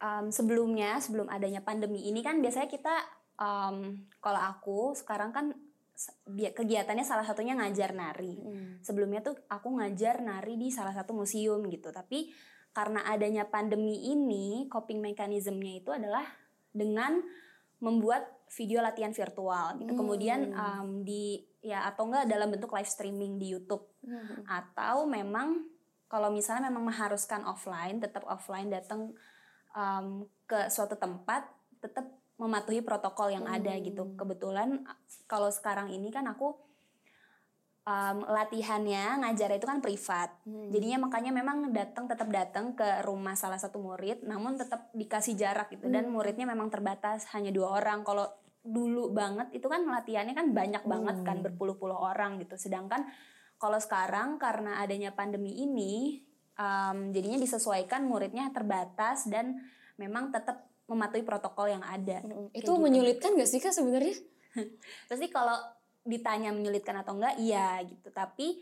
Um, 0.04 0.28
sebelumnya 0.28 1.00
sebelum 1.00 1.32
adanya 1.32 1.64
pandemi 1.64 2.04
ini 2.04 2.20
kan 2.20 2.44
biasanya 2.44 2.68
kita 2.68 2.94
um, 3.40 4.04
kalau 4.20 4.40
aku 4.40 4.92
sekarang 4.92 5.32
kan 5.32 5.56
kegiatannya 6.34 7.06
salah 7.06 7.22
satunya 7.22 7.54
ngajar 7.54 7.94
nari. 7.94 8.34
Sebelumnya 8.82 9.22
tuh 9.22 9.38
aku 9.46 9.78
ngajar 9.78 10.20
nari 10.20 10.58
di 10.58 10.68
salah 10.74 10.90
satu 10.90 11.14
museum 11.14 11.62
gitu. 11.70 11.94
Tapi 11.94 12.34
karena 12.74 13.06
adanya 13.06 13.46
pandemi 13.46 14.10
ini, 14.10 14.66
coping 14.66 14.98
mekanismenya 14.98 15.74
itu 15.78 15.90
adalah 15.94 16.26
dengan 16.74 17.22
membuat 17.78 18.26
video 18.50 18.82
latihan 18.82 19.14
virtual 19.14 19.78
gitu. 19.78 19.94
Hmm. 19.94 20.00
Kemudian 20.02 20.40
um, 20.50 20.88
di 21.06 21.46
ya 21.62 21.86
atau 21.86 22.10
enggak 22.10 22.26
dalam 22.26 22.50
bentuk 22.50 22.74
live 22.74 22.90
streaming 22.90 23.38
di 23.38 23.54
YouTube 23.54 23.86
atau 24.44 25.08
memang 25.08 25.64
kalau 26.10 26.28
misalnya 26.28 26.68
memang 26.68 26.92
mengharuskan 26.92 27.46
offline 27.48 28.02
tetap 28.02 28.26
offline 28.28 28.68
datang 28.68 29.16
um, 29.74 30.24
ke 30.46 30.70
suatu 30.70 30.94
tempat 30.96 31.44
tetap 31.82 32.06
mematuhi 32.34 32.82
protokol 32.82 33.30
yang 33.30 33.46
ada 33.46 33.70
Hmm. 33.74 33.82
gitu 33.84 34.02
kebetulan 34.18 34.82
kalau 35.30 35.50
sekarang 35.54 35.90
ini 35.94 36.10
kan 36.10 36.26
aku 36.26 36.50
um, 37.86 38.16
latihannya 38.26 39.22
ngajar 39.22 39.54
itu 39.54 39.66
kan 39.68 39.78
privat 39.78 40.34
Hmm. 40.42 40.72
jadinya 40.74 41.06
makanya 41.06 41.30
memang 41.30 41.70
datang 41.70 42.10
tetap 42.10 42.26
datang 42.32 42.74
ke 42.74 43.06
rumah 43.06 43.38
salah 43.38 43.60
satu 43.60 43.78
murid 43.78 44.26
namun 44.26 44.58
tetap 44.58 44.90
dikasih 44.96 45.38
jarak 45.38 45.70
gitu 45.70 45.86
dan 45.86 46.10
Hmm. 46.10 46.18
muridnya 46.18 46.48
memang 46.48 46.74
terbatas 46.74 47.30
hanya 47.36 47.54
dua 47.54 47.78
orang 47.78 48.02
kalau 48.02 48.26
dulu 48.64 49.12
banget 49.12 49.52
itu 49.52 49.68
kan 49.68 49.84
latihannya 49.84 50.32
kan 50.32 50.50
banyak 50.56 50.82
banget 50.88 51.16
kan 51.22 51.38
Hmm. 51.38 51.44
berpuluh-puluh 51.46 51.94
orang 51.94 52.40
gitu 52.42 52.56
sedangkan 52.56 53.04
kalau 53.60 53.78
sekarang 53.78 54.40
karena 54.42 54.82
adanya 54.82 55.14
pandemi 55.14 55.54
ini 55.62 56.24
um, 56.58 57.10
jadinya 57.10 57.38
disesuaikan 57.40 58.06
muridnya 58.06 58.50
terbatas 58.54 59.26
dan 59.30 59.58
memang 59.98 60.30
tetap 60.34 60.66
mematuhi 60.84 61.24
protokol 61.24 61.72
yang 61.72 61.84
ada 61.84 62.20
Mm, 62.20 62.52
Kayak 62.52 62.60
Itu 62.60 62.72
gitu. 62.76 62.82
menyulitkan 62.82 63.30
gak 63.40 63.48
sih 63.48 63.60
kak 63.62 63.72
sebenarnya? 63.72 64.16
Pasti 65.08 65.26
kalau 65.32 65.56
ditanya 66.04 66.52
menyulitkan 66.52 67.00
atau 67.00 67.16
enggak, 67.16 67.40
iya 67.40 67.80
gitu. 67.80 68.12
Tapi 68.12 68.60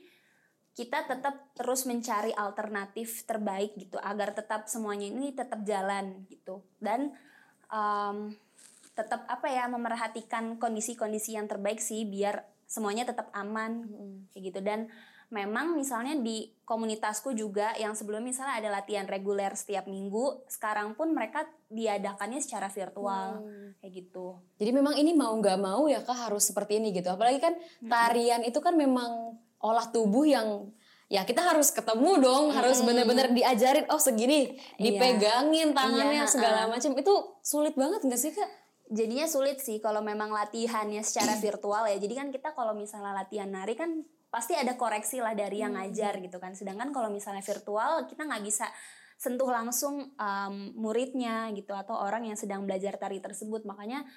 kita 0.73 1.05
tetap 1.05 1.53
terus 1.53 1.85
mencari 1.85 2.33
alternatif 2.33 3.29
terbaik 3.29 3.77
gitu 3.77 4.01
agar 4.01 4.33
tetap 4.33 4.73
semuanya 4.73 5.05
ini 5.05 5.37
tetap 5.37 5.61
jalan 5.69 6.25
gitu 6.33 6.65
dan 6.81 7.13
em, 7.69 8.33
tetap 8.97 9.29
apa 9.29 9.53
ya 9.53 9.69
memerhatikan 9.69 10.57
kondisi-kondisi 10.57 11.37
yang 11.37 11.45
terbaik 11.45 11.77
sih 11.77 12.09
biar 12.09 12.41
semuanya 12.65 13.05
tetap 13.05 13.29
aman 13.37 13.85
kayak 14.33 14.45
gitu 14.49 14.61
dan 14.65 14.89
memang 15.33 15.73
misalnya 15.73 16.13
di 16.15 16.53
komunitasku 16.63 17.33
juga 17.33 17.73
yang 17.75 17.97
sebelumnya 17.97 18.31
misalnya 18.31 18.61
ada 18.61 18.69
latihan 18.71 19.09
reguler 19.09 19.57
setiap 19.57 19.89
minggu 19.89 20.45
sekarang 20.47 20.93
pun 20.93 21.11
mereka 21.11 21.43
diadakannya 21.67 22.39
secara 22.39 22.69
virtual 22.69 23.41
Hmm. 23.41 23.73
kayak 23.81 23.93
gitu 23.97 24.37
Jadi 24.57 24.71
memang 24.71 24.95
ini 24.95 25.13
mau 25.13 25.33
nggak 25.33 25.59
mau 25.59 25.89
ya 25.89 26.01
kak 26.01 26.29
harus 26.29 26.45
seperti 26.45 26.79
ini 26.79 26.93
gitu. 26.93 27.09
Apalagi 27.09 27.41
kan 27.41 27.57
tarian 27.83 28.45
itu 28.45 28.61
kan 28.61 28.77
memang 28.77 29.35
olah 29.59 29.89
tubuh 29.89 30.23
yang 30.23 30.69
ya 31.09 31.25
kita 31.25 31.45
harus 31.45 31.69
ketemu 31.69 32.21
dong, 32.21 32.45
harus 32.53 32.79
Mm-mm. 32.79 32.89
bener-bener 32.89 33.29
diajarin. 33.31 33.85
Oh 33.89 34.01
segini, 34.01 34.57
Iya. 34.77 34.81
dipegangin 34.81 35.73
tangannya 35.73 36.25
Iya, 36.25 36.31
segala 36.31 36.61
ha-ha. 36.65 36.73
macam. 36.73 36.93
Itu 36.95 37.15
sulit 37.41 37.73
banget 37.73 38.05
nggak 38.05 38.21
sih 38.21 38.33
kak? 38.33 38.51
jadinya 38.93 39.25
sulit 39.25 39.57
sih 39.57 39.81
kalau 39.81 40.05
memang 40.05 40.29
latihannya 40.29 41.01
secara 41.01 41.41
virtual 41.41 41.89
ya. 41.89 41.97
Jadi 41.97 42.13
kan 42.13 42.29
kita 42.29 42.53
kalau 42.53 42.77
misalnya 42.77 43.17
latihan 43.17 43.49
nari 43.49 43.73
kan 43.73 44.05
pasti 44.33 44.57
ada 44.57 44.73
koreksi 44.81 45.21
lah 45.21 45.37
dari 45.37 45.61
yang 45.61 45.77
Hmm. 45.77 45.85
ngajar 45.85 46.17
gitu 46.25 46.41
kan. 46.41 46.57
Sedangkan 46.57 46.89
kalau 46.89 47.13
misalnya 47.13 47.45
virtual 47.45 48.09
kita 48.09 48.25
nggak 48.25 48.41
bisa 48.41 48.65
sentuh 49.21 49.47
langsung 49.53 50.17
um, 50.17 50.55
muridnya 50.75 51.53
gitu 51.53 51.77
atau 51.77 51.95
orang 52.01 52.27
yang 52.27 52.35
sedang 52.35 52.65
belajar 52.65 52.97
tari 52.97 53.21
tersebut. 53.21 53.69
Makanya 53.69 54.09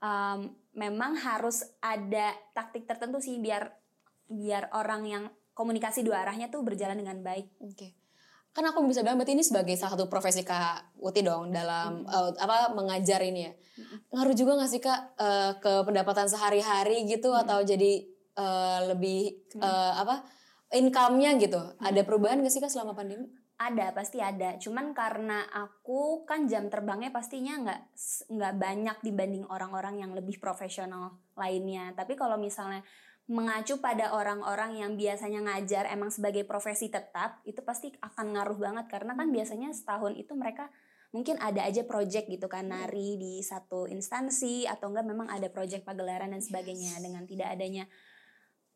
um, 0.00 0.56
memang 0.72 1.20
harus 1.20 1.68
ada 1.84 2.32
taktik 2.56 2.88
tertentu 2.88 3.20
sih 3.20 3.36
biar 3.38 3.70
biar 4.32 4.72
orang 4.72 5.02
yang 5.04 5.24
komunikasi 5.52 6.00
dua 6.00 6.24
arahnya 6.24 6.48
tuh 6.48 6.64
berjalan 6.64 6.96
dengan 6.96 7.20
baik. 7.20 7.52
Oke. 7.60 7.92
Kan 8.56 8.64
aku 8.68 8.84
bisa 8.88 9.00
bilang 9.04 9.20
berarti 9.20 9.36
ini 9.36 9.44
sebagai 9.44 9.76
salah 9.76 9.96
satu 9.96 10.08
profesi 10.08 10.44
Kak 10.44 10.96
Uti 11.00 11.20
dong 11.20 11.52
dalam 11.52 12.08
eh, 12.08 12.30
apa 12.40 12.72
mengajar 12.72 13.20
ini 13.20 13.48
ya. 13.48 13.52
Ngaruh 14.16 14.36
juga 14.36 14.56
nggak 14.56 14.70
sih 14.72 14.80
Kak 14.80 15.00
eh, 15.20 15.52
ke 15.60 15.72
pendapatan 15.84 16.28
sehari-hari 16.28 17.04
gitu 17.04 17.32
atau 17.36 17.60
jadi 17.64 18.11
eh, 18.36 18.80
lebih 18.92 19.20
eh, 19.56 19.92
apa 19.96 20.24
income-nya 20.72 21.36
gitu. 21.36 21.60
Ada 21.78 22.00
perubahan 22.02 22.40
nggak 22.40 22.52
sih 22.52 22.62
Kak 22.64 22.72
selama 22.72 22.96
pandemi? 22.96 23.28
Ada 23.60 23.94
pasti 23.94 24.18
ada. 24.18 24.58
Cuman 24.58 24.90
karena 24.96 25.46
aku 25.52 26.24
kan 26.26 26.48
jam 26.50 26.66
terbangnya 26.66 27.14
pastinya 27.14 27.60
nggak 27.62 27.80
nggak 28.32 28.54
banyak 28.58 28.96
dibanding 29.04 29.44
orang-orang 29.46 30.02
yang 30.02 30.16
lebih 30.16 30.40
profesional 30.40 31.20
lainnya. 31.38 31.92
Tapi 31.94 32.18
kalau 32.18 32.40
misalnya 32.40 32.82
mengacu 33.30 33.78
pada 33.78 34.10
orang-orang 34.18 34.82
yang 34.82 34.92
biasanya 34.98 35.46
ngajar 35.46 35.86
emang 35.94 36.10
sebagai 36.10 36.42
profesi 36.42 36.90
tetap 36.90 37.38
itu 37.46 37.62
pasti 37.62 37.94
akan 38.02 38.34
ngaruh 38.34 38.58
banget 38.58 38.86
karena 38.90 39.14
kan 39.14 39.30
biasanya 39.30 39.70
setahun 39.70 40.18
itu 40.18 40.34
mereka 40.34 40.66
mungkin 41.14 41.38
ada 41.38 41.62
aja 41.62 41.86
project 41.86 42.26
gitu 42.26 42.50
kan 42.50 42.66
nari 42.66 43.20
di 43.20 43.38
satu 43.44 43.86
instansi 43.86 44.66
atau 44.66 44.90
enggak 44.90 45.06
memang 45.06 45.28
ada 45.30 45.46
project 45.52 45.86
pagelaran 45.86 46.34
dan 46.34 46.42
sebagainya 46.42 46.98
dengan 46.98 47.22
tidak 47.28 47.52
adanya 47.52 47.86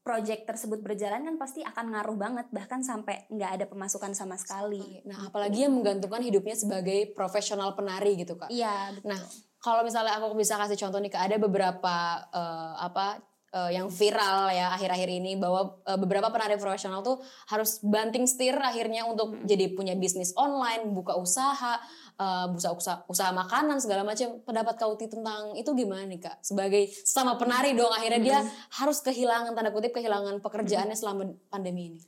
project 0.06 0.46
tersebut 0.46 0.78
berjalan 0.86 1.26
kan 1.26 1.34
pasti 1.34 1.66
akan 1.66 1.90
ngaruh 1.90 2.14
banget 2.14 2.46
bahkan 2.54 2.78
sampai 2.78 3.26
nggak 3.26 3.50
ada 3.58 3.64
pemasukan 3.66 4.14
sama 4.14 4.38
sekali. 4.38 5.02
Nah, 5.02 5.26
apalagi 5.26 5.66
yang 5.66 5.74
menggantungkan 5.74 6.22
hidupnya 6.22 6.54
sebagai 6.54 7.10
profesional 7.10 7.74
penari 7.74 8.14
gitu 8.14 8.38
Kak. 8.38 8.46
Iya, 8.46 8.94
betul. 8.94 9.10
Nah, 9.10 9.20
kalau 9.58 9.82
misalnya 9.82 10.14
aku 10.14 10.38
bisa 10.38 10.54
kasih 10.54 10.78
contoh 10.78 11.02
nih 11.02 11.10
Kak, 11.10 11.26
ada 11.26 11.36
beberapa 11.42 12.22
eh, 12.30 12.74
apa 12.86 13.18
eh, 13.50 13.70
yang 13.74 13.90
viral 13.90 14.54
ya 14.54 14.70
akhir-akhir 14.78 15.10
ini 15.10 15.34
bahwa 15.42 15.82
eh, 15.82 15.98
beberapa 15.98 16.30
penari 16.30 16.54
profesional 16.54 17.02
tuh 17.02 17.18
harus 17.50 17.82
banting 17.82 18.30
setir 18.30 18.54
akhirnya 18.54 19.10
untuk 19.10 19.42
jadi 19.42 19.74
punya 19.74 19.98
bisnis 19.98 20.30
online, 20.38 20.94
buka 20.94 21.18
usaha, 21.18 21.82
eh, 22.16 22.46
buka 22.50 22.70
usaha, 22.76 22.98
usaha 23.08 23.30
makanan 23.32 23.78
segala 23.78 24.02
macam. 24.02 24.40
Pendapat 24.42 24.74
Kauti 24.80 25.06
tentang 25.06 25.54
itu 25.54 25.70
gimana 25.76 26.04
nih 26.08 26.20
Kak? 26.20 26.42
Sebagai 26.42 26.88
sama 27.04 27.36
penari 27.36 27.76
dong 27.76 27.92
akhirnya 27.92 28.20
dia 28.20 28.38
harus 28.82 29.00
kehilangan 29.04 29.52
tanda 29.52 29.70
kutip 29.70 29.92
kehilangan 29.94 30.40
pekerjaannya 30.40 30.96
selama 30.96 31.32
pandemi 31.52 31.94
ini. 31.94 32.00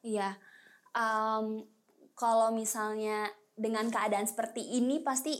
Iya. 0.00 0.36
Em, 0.96 1.64
kalau 2.16 2.52
misalnya 2.52 3.30
dengan 3.56 3.92
keadaan 3.92 4.24
seperti 4.24 4.80
ini 4.80 5.04
pasti 5.04 5.36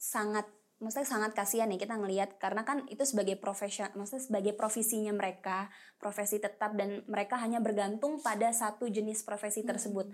sangat 0.00 0.48
maksudnya 0.78 1.10
sangat 1.10 1.34
kasihan 1.34 1.66
nih 1.66 1.82
kita 1.82 1.98
ngelihat 1.98 2.38
karena 2.38 2.62
kan 2.62 2.86
itu 2.86 3.02
sebagai 3.02 3.34
profesional 3.34 3.90
maksudnya 3.98 4.22
sebagai 4.22 4.54
profesinya 4.54 5.10
mereka 5.10 5.66
profesi 5.98 6.38
tetap 6.38 6.78
dan 6.78 7.02
mereka 7.10 7.34
hanya 7.42 7.58
bergantung 7.58 8.22
pada 8.22 8.54
satu 8.54 8.86
jenis 8.86 9.26
profesi 9.26 9.66
tersebut 9.66 10.06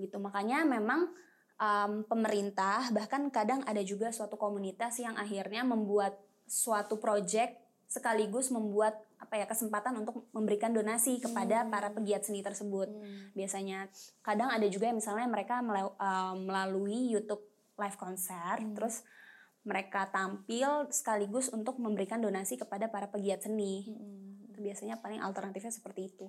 gitu 0.00 0.16
makanya 0.16 0.64
memang 0.64 1.12
um, 1.60 2.02
pemerintah 2.08 2.88
bahkan 2.90 3.28
kadang 3.28 3.60
ada 3.68 3.84
juga 3.84 4.10
suatu 4.10 4.40
komunitas 4.40 4.96
yang 4.98 5.14
akhirnya 5.14 5.62
membuat 5.62 6.16
suatu 6.48 6.96
project 6.98 7.60
sekaligus 7.86 8.48
membuat 8.50 8.98
apa 9.20 9.36
ya 9.36 9.46
kesempatan 9.46 9.92
untuk 10.00 10.24
memberikan 10.32 10.72
donasi 10.72 11.20
kepada 11.20 11.62
Hmm. 11.62 11.70
para 11.70 11.88
pegiat 11.92 12.24
seni 12.24 12.40
tersebut 12.40 12.88
Hmm. 12.88 13.34
biasanya 13.36 13.90
kadang 14.24 14.48
ada 14.48 14.64
juga 14.66 14.88
yang 14.88 14.98
misalnya 14.98 15.28
mereka 15.28 15.60
melew- 15.60 15.94
uh, 16.00 16.34
melalui 16.38 17.12
YouTube 17.12 17.44
live 17.76 17.98
konser 18.00 18.62
Hmm. 18.62 18.74
terus 18.74 19.04
mereka 19.60 20.08
tampil 20.08 20.88
sekaligus 20.88 21.52
untuk 21.52 21.76
memberikan 21.76 22.16
donasi 22.16 22.56
kepada 22.56 22.88
para 22.88 23.12
pegiat 23.12 23.44
seni 23.44 23.84
Hmm. 23.84 24.48
Itu 24.50 24.64
biasanya 24.66 24.98
paling 25.02 25.20
alternatifnya 25.20 25.70
seperti 25.70 26.10
itu 26.14 26.26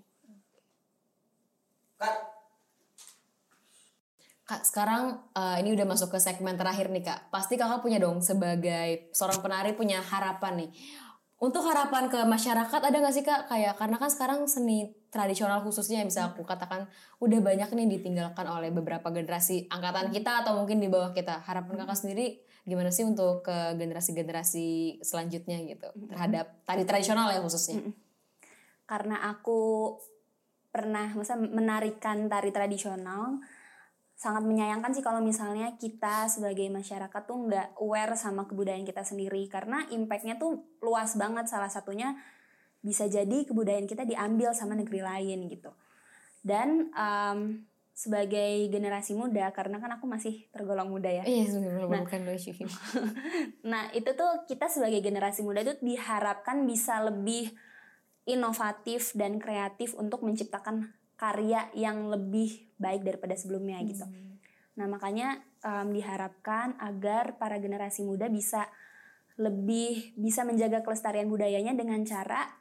Kak, 4.52 4.68
sekarang 4.68 5.32
eh, 5.32 5.64
ini 5.64 5.72
udah 5.72 5.88
masuk 5.88 6.12
ke 6.12 6.20
segmen 6.20 6.60
terakhir 6.60 6.92
nih 6.92 7.08
kak. 7.08 7.32
Pasti 7.32 7.56
kakak 7.56 7.80
punya 7.80 8.04
dong 8.04 8.20
sebagai 8.20 9.08
seorang 9.16 9.40
penari 9.40 9.72
punya 9.72 10.04
harapan 10.04 10.68
nih. 10.68 10.70
Untuk 11.40 11.64
harapan 11.64 12.12
ke 12.12 12.20
masyarakat 12.28 12.82
ada 12.84 12.98
gak 13.00 13.16
sih 13.16 13.24
kak? 13.24 13.48
Kayak 13.48 13.80
karena 13.80 13.96
kan 13.96 14.12
sekarang 14.12 14.40
seni 14.52 14.92
tradisional 15.08 15.64
khususnya 15.64 16.04
yang 16.04 16.12
bisa 16.12 16.28
aku 16.28 16.44
katakan 16.44 16.92
udah 17.24 17.40
banyak 17.40 17.72
nih 17.72 17.88
ditinggalkan 17.96 18.44
oleh 18.44 18.76
beberapa 18.76 19.08
generasi 19.08 19.72
angkatan 19.72 20.12
kita 20.12 20.44
atau 20.44 20.60
mungkin 20.60 20.84
di 20.84 20.92
bawah 20.92 21.16
kita. 21.16 21.48
Harapan 21.48 21.88
kakak 21.88 21.96
sendiri 21.96 22.44
gimana 22.68 22.92
sih 22.92 23.08
untuk 23.08 23.48
ke 23.48 23.80
generasi-generasi 23.80 25.00
selanjutnya 25.02 25.64
gitu 25.64 25.90
terhadap 26.12 26.60
tari 26.68 26.84
tradisional 26.84 27.32
ya 27.32 27.40
khususnya? 27.40 27.80
karena 28.92 29.24
aku 29.24 29.96
pernah 30.68 31.16
masa 31.16 31.40
menarikan 31.40 32.28
tari 32.28 32.52
tradisional 32.52 33.40
sangat 34.22 34.46
menyayangkan 34.46 34.94
sih 34.94 35.02
kalau 35.02 35.18
misalnya 35.18 35.74
kita 35.82 36.30
sebagai 36.30 36.70
masyarakat 36.70 37.22
tuh 37.26 37.38
nggak 37.50 37.82
aware 37.82 38.14
sama 38.14 38.46
kebudayaan 38.46 38.86
kita 38.86 39.02
sendiri 39.02 39.50
karena 39.50 39.90
impactnya 39.90 40.38
tuh 40.38 40.62
luas 40.78 41.18
banget 41.18 41.50
salah 41.50 41.74
satunya 41.74 42.14
bisa 42.86 43.10
jadi 43.10 43.50
kebudayaan 43.50 43.90
kita 43.90 44.06
diambil 44.06 44.54
sama 44.54 44.78
negeri 44.78 45.02
lain 45.02 45.50
gitu 45.50 45.74
dan 46.46 46.94
em, 46.94 47.66
sebagai 47.98 48.70
generasi 48.70 49.18
muda 49.18 49.50
karena 49.58 49.82
kan 49.82 49.98
aku 49.98 50.06
masih 50.06 50.46
tergolong 50.54 50.94
muda 50.94 51.10
ya 51.10 51.26
Iya 51.26 51.58
Nah. 51.90 52.06
bukan 52.06 52.22
Doshi. 52.26 52.54
Nah, 53.72 53.94
itu 53.94 54.10
tuh 54.18 54.46
kita 54.50 54.70
sebagai 54.70 55.02
generasi 55.06 55.46
muda 55.46 55.62
itu 55.62 55.78
diharapkan 55.82 56.66
bisa 56.66 56.98
lebih 57.02 57.54
inovatif 58.26 59.14
dan 59.18 59.38
kreatif 59.38 59.94
untuk 59.98 60.26
menciptakan 60.26 60.94
karya 61.22 61.70
yang 61.78 62.10
lebih 62.10 62.74
baik 62.82 63.06
daripada 63.06 63.38
sebelumnya 63.38 63.78
gitu. 63.86 64.10
Nah, 64.82 64.90
makanya 64.90 65.38
em, 65.62 65.94
diharapkan 65.94 66.74
agar 66.82 67.38
para 67.38 67.62
generasi 67.62 68.02
muda 68.02 68.26
bisa 68.26 68.66
lebih 69.38 70.18
bisa 70.18 70.42
menjaga 70.42 70.82
kelestarian 70.82 71.30
budayanya 71.30 71.78
dengan 71.78 72.02
cara 72.02 72.58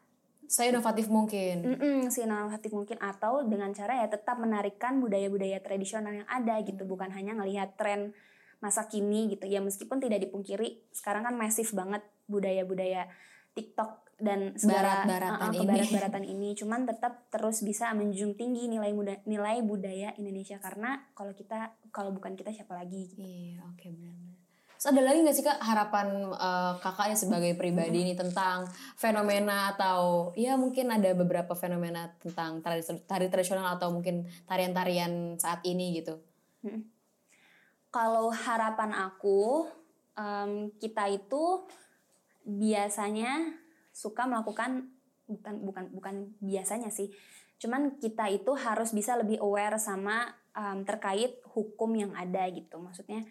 Saya 0.50 0.74
inovatif 0.74 1.06
mungkin. 1.06 1.62
mm 1.62 2.10
inovatif 2.10 2.74
mungkin 2.74 2.98
atau 2.98 3.46
dengan 3.46 3.70
cara 3.70 4.02
ya 4.02 4.10
tetap 4.10 4.34
menarikan 4.36 4.98
budaya-budaya 4.98 5.62
tradisional 5.62 6.10
yang 6.10 6.26
ada 6.26 6.58
gitu, 6.66 6.82
bukan 6.84 7.06
hanya 7.14 7.38
ngelihat 7.38 7.78
tren 7.78 8.10
masa 8.58 8.90
kini 8.90 9.30
gitu. 9.30 9.46
Ya 9.46 9.62
meskipun 9.62 10.02
tidak 10.02 10.26
dipungkiri 10.26 10.90
sekarang 10.90 11.22
kan 11.22 11.38
masif 11.38 11.70
banget 11.70 12.02
budaya-budaya 12.26 13.06
TikTok 13.54 14.09
dan 14.20 14.54
segala 14.54 15.02
Barat-baratan 15.04 15.40
uh-uh, 15.40 15.50
ini. 15.50 15.60
kebarat-baratan 15.64 16.24
ini. 16.28 16.48
Cuman 16.54 16.80
tetap 16.86 17.26
terus 17.32 17.64
bisa 17.64 17.90
menjunjung 17.96 18.36
tinggi 18.36 18.68
nilai 18.68 18.92
muda, 18.92 19.18
nilai 19.24 19.64
budaya 19.64 20.12
Indonesia 20.20 20.60
karena 20.60 21.00
kalau 21.16 21.32
kita 21.32 21.74
kalau 21.90 22.12
bukan 22.12 22.36
kita 22.36 22.52
siapa 22.52 22.76
lagi 22.76 23.10
gitu. 23.10 23.24
Iya, 23.24 23.64
oke 23.66 23.86
benar-benar. 23.88 24.36
Terus 24.80 24.96
ada 24.96 25.02
lagi 25.04 25.18
nggak 25.20 25.36
sih 25.36 25.44
kak 25.44 25.60
harapan 25.60 26.08
eh, 26.32 26.72
kakaknya 26.80 27.16
sebagai 27.16 27.52
pribadi 27.52 28.00
ini 28.00 28.16
tentang 28.16 28.64
fenomena 28.96 29.76
atau 29.76 30.32
ya 30.32 30.56
mungkin 30.56 30.88
ada 30.88 31.12
beberapa 31.12 31.52
fenomena 31.52 32.08
tentang 32.16 32.64
tari, 32.64 32.80
tari 33.04 33.28
tradisional 33.28 33.76
atau 33.76 33.92
mungkin 33.92 34.24
tarian-tarian 34.48 35.36
saat 35.36 35.60
ini 35.68 36.00
gitu. 36.00 36.16
Kalau 37.92 38.32
harapan 38.32 38.94
aku, 38.94 39.68
em, 40.16 40.72
kita 40.80 41.12
itu 41.12 41.68
biasanya 42.46 43.59
suka 44.00 44.24
melakukan 44.24 44.88
bukan 45.28 45.54
bukan 45.60 45.84
bukan 45.92 46.14
biasanya 46.40 46.88
sih, 46.88 47.12
cuman 47.60 48.00
kita 48.00 48.32
itu 48.32 48.56
harus 48.56 48.96
bisa 48.96 49.20
lebih 49.20 49.36
aware 49.44 49.76
sama 49.76 50.32
em, 50.56 50.82
terkait 50.88 51.44
hukum 51.52 51.92
yang 51.92 52.16
ada 52.16 52.48
gitu. 52.48 52.80
Maksudnya 52.80 53.28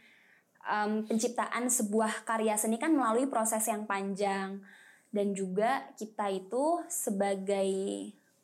em, 0.70 1.04
penciptaan 1.10 1.66
sebuah 1.68 2.24
karya 2.30 2.54
seni 2.56 2.78
kan 2.78 2.94
melalui 2.94 3.26
proses 3.26 3.66
yang 3.66 3.90
panjang 3.90 4.62
dan 5.10 5.34
juga 5.34 5.90
kita 5.98 6.30
itu 6.30 6.86
sebagai 6.86 7.74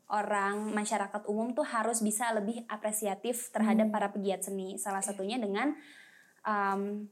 orang 0.10 0.74
masyarakat 0.74 1.22
umum 1.30 1.54
tuh 1.54 1.66
harus 1.66 2.02
bisa 2.02 2.30
lebih 2.34 2.62
apresiatif 2.70 3.50
terhadap 3.50 3.90
para 3.90 4.10
pegiat 4.14 4.46
seni. 4.46 4.78
Salah 4.78 5.02
satunya 5.02 5.42
dengan 5.42 5.74
um, 6.46 7.10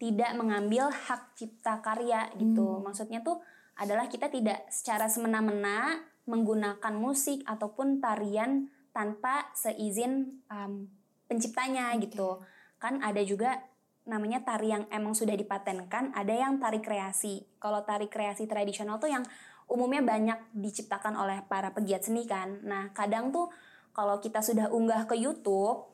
tidak 0.00 0.32
mengambil 0.34 0.88
hak 0.88 1.36
cipta 1.36 1.78
karya 1.84 2.32
gitu. 2.40 2.80
Maksudnya 2.80 3.20
tuh 3.20 3.38
adalah 3.76 4.06
kita 4.08 4.28
tidak 4.28 4.68
secara 4.68 5.08
semena-mena 5.08 6.00
menggunakan 6.28 6.94
musik 6.94 7.42
ataupun 7.48 7.98
tarian 7.98 8.70
tanpa 8.92 9.50
seizin 9.56 10.44
um, 10.52 10.86
penciptanya 11.26 11.90
gitu. 11.98 12.44
Kan 12.78 13.00
ada 13.00 13.24
juga 13.24 13.58
namanya 14.02 14.42
tari 14.42 14.74
yang 14.74 14.84
emang 14.90 15.14
sudah 15.14 15.34
dipatenkan, 15.38 16.10
ada 16.12 16.34
yang 16.34 16.58
tari 16.58 16.82
kreasi. 16.82 17.46
Kalau 17.62 17.86
tari 17.86 18.10
kreasi 18.10 18.50
tradisional 18.50 18.98
tuh 18.98 19.10
yang 19.10 19.24
umumnya 19.70 20.02
banyak 20.02 20.38
diciptakan 20.52 21.14
oleh 21.16 21.40
para 21.46 21.70
pegiat 21.72 22.04
seni 22.04 22.26
kan. 22.26 22.60
Nah, 22.66 22.90
kadang 22.92 23.30
tuh 23.30 23.48
kalau 23.94 24.18
kita 24.18 24.42
sudah 24.42 24.68
unggah 24.68 25.06
ke 25.06 25.16
YouTube, 25.16 25.88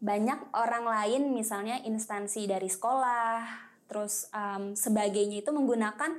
banyak 0.00 0.52
orang 0.56 0.84
lain 0.88 1.22
misalnya 1.36 1.80
instansi 1.84 2.48
dari 2.48 2.66
sekolah, 2.66 3.44
terus 3.86 4.32
um, 4.32 4.72
sebagainya 4.72 5.44
itu 5.44 5.52
menggunakan 5.52 6.16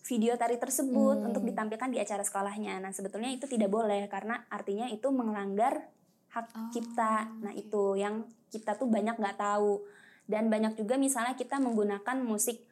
video 0.00 0.34
tari 0.34 0.56
tersebut 0.56 1.16
Hmm. 1.20 1.28
untuk 1.32 1.42
ditampilkan 1.44 1.90
di 1.92 1.98
acara 2.00 2.24
sekolahnya. 2.24 2.80
Nah, 2.80 2.90
sebetulnya 2.90 3.30
itu 3.30 3.44
tidak 3.44 3.68
boleh 3.68 4.08
karena 4.08 4.44
artinya 4.48 4.88
itu 4.88 5.08
melanggar 5.12 5.92
hak 6.30 6.46
Oh, 6.50 6.68
cipta. 6.70 7.28
Nah, 7.42 7.52
itu 7.52 7.98
yang 7.98 8.24
kita 8.48 8.74
tuh 8.74 8.86
banyak 8.86 9.18
nggak 9.18 9.38
tahu. 9.38 9.82
Dan 10.24 10.46
banyak 10.46 10.78
juga 10.78 10.94
misalnya 10.94 11.34
kita 11.34 11.58
menggunakan 11.58 12.22
musik 12.22 12.62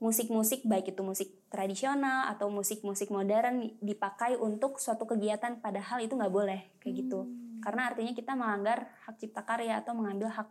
musik-musik 0.00 0.64
baik 0.64 0.96
itu 0.96 1.04
musik 1.04 1.28
tradisional 1.52 2.24
atau 2.32 2.48
musik-musik 2.48 3.12
modern 3.12 3.76
dipakai 3.84 4.32
untuk 4.40 4.80
suatu 4.80 5.04
kegiatan 5.04 5.60
padahal 5.60 6.00
itu 6.00 6.16
nggak 6.16 6.32
boleh 6.32 6.72
kayak 6.80 7.04
gitu 7.04 7.28
Hmm. 7.28 7.60
karena 7.60 7.92
artinya 7.92 8.16
kita 8.16 8.32
melanggar 8.32 8.88
hak 9.04 9.20
cipta 9.20 9.44
karya 9.44 9.84
atau 9.84 9.92
mengambil 9.92 10.32
hak 10.32 10.48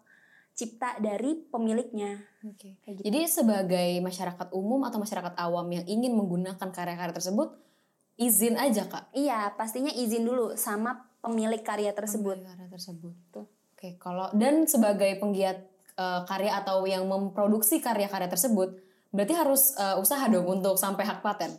cipta 0.54 1.00
dari 1.00 1.40
pemiliknya 1.48 2.20
Oke. 2.44 2.80
kayak 2.84 2.96
gitu. 3.00 3.06
Jadi 3.08 3.20
sebagai 3.28 3.90
masyarakat 4.04 4.48
umum 4.52 4.84
atau 4.84 5.00
masyarakat 5.00 5.34
awam 5.40 5.68
yang 5.72 5.86
ingin 5.88 6.12
menggunakan 6.16 6.70
karya-karya 6.70 7.16
tersebut, 7.16 7.56
izin 8.20 8.60
aja 8.60 8.84
kak. 8.84 9.16
iya 9.16 9.48
pastinya 9.56 9.92
izin 9.96 10.28
dulu 10.28 10.60
sama 10.60 11.08
pemilik 11.24 11.64
karya 11.64 11.96
tersebut 11.96 12.36
Pemilik 12.44 12.52
karya 12.52 12.70
tersebut. 12.72 13.14
Tuh. 13.32 13.48
Oke, 13.76 13.96
kalau 13.96 14.28
dan 14.36 14.68
sebagai 14.68 15.16
penggiat 15.24 15.64
eh, 15.96 16.22
karya 16.28 16.60
atau 16.60 16.84
yang 16.84 17.08
memproduksi 17.08 17.80
karya-karya 17.80 18.28
tersebut, 18.28 18.76
berarti 19.16 19.34
harus 19.36 19.72
eh, 19.80 19.96
usaha 19.96 20.28
dong 20.28 20.44
untuk 20.60 20.76
sampai 20.76 21.08
hak 21.08 21.24
paten. 21.24 21.56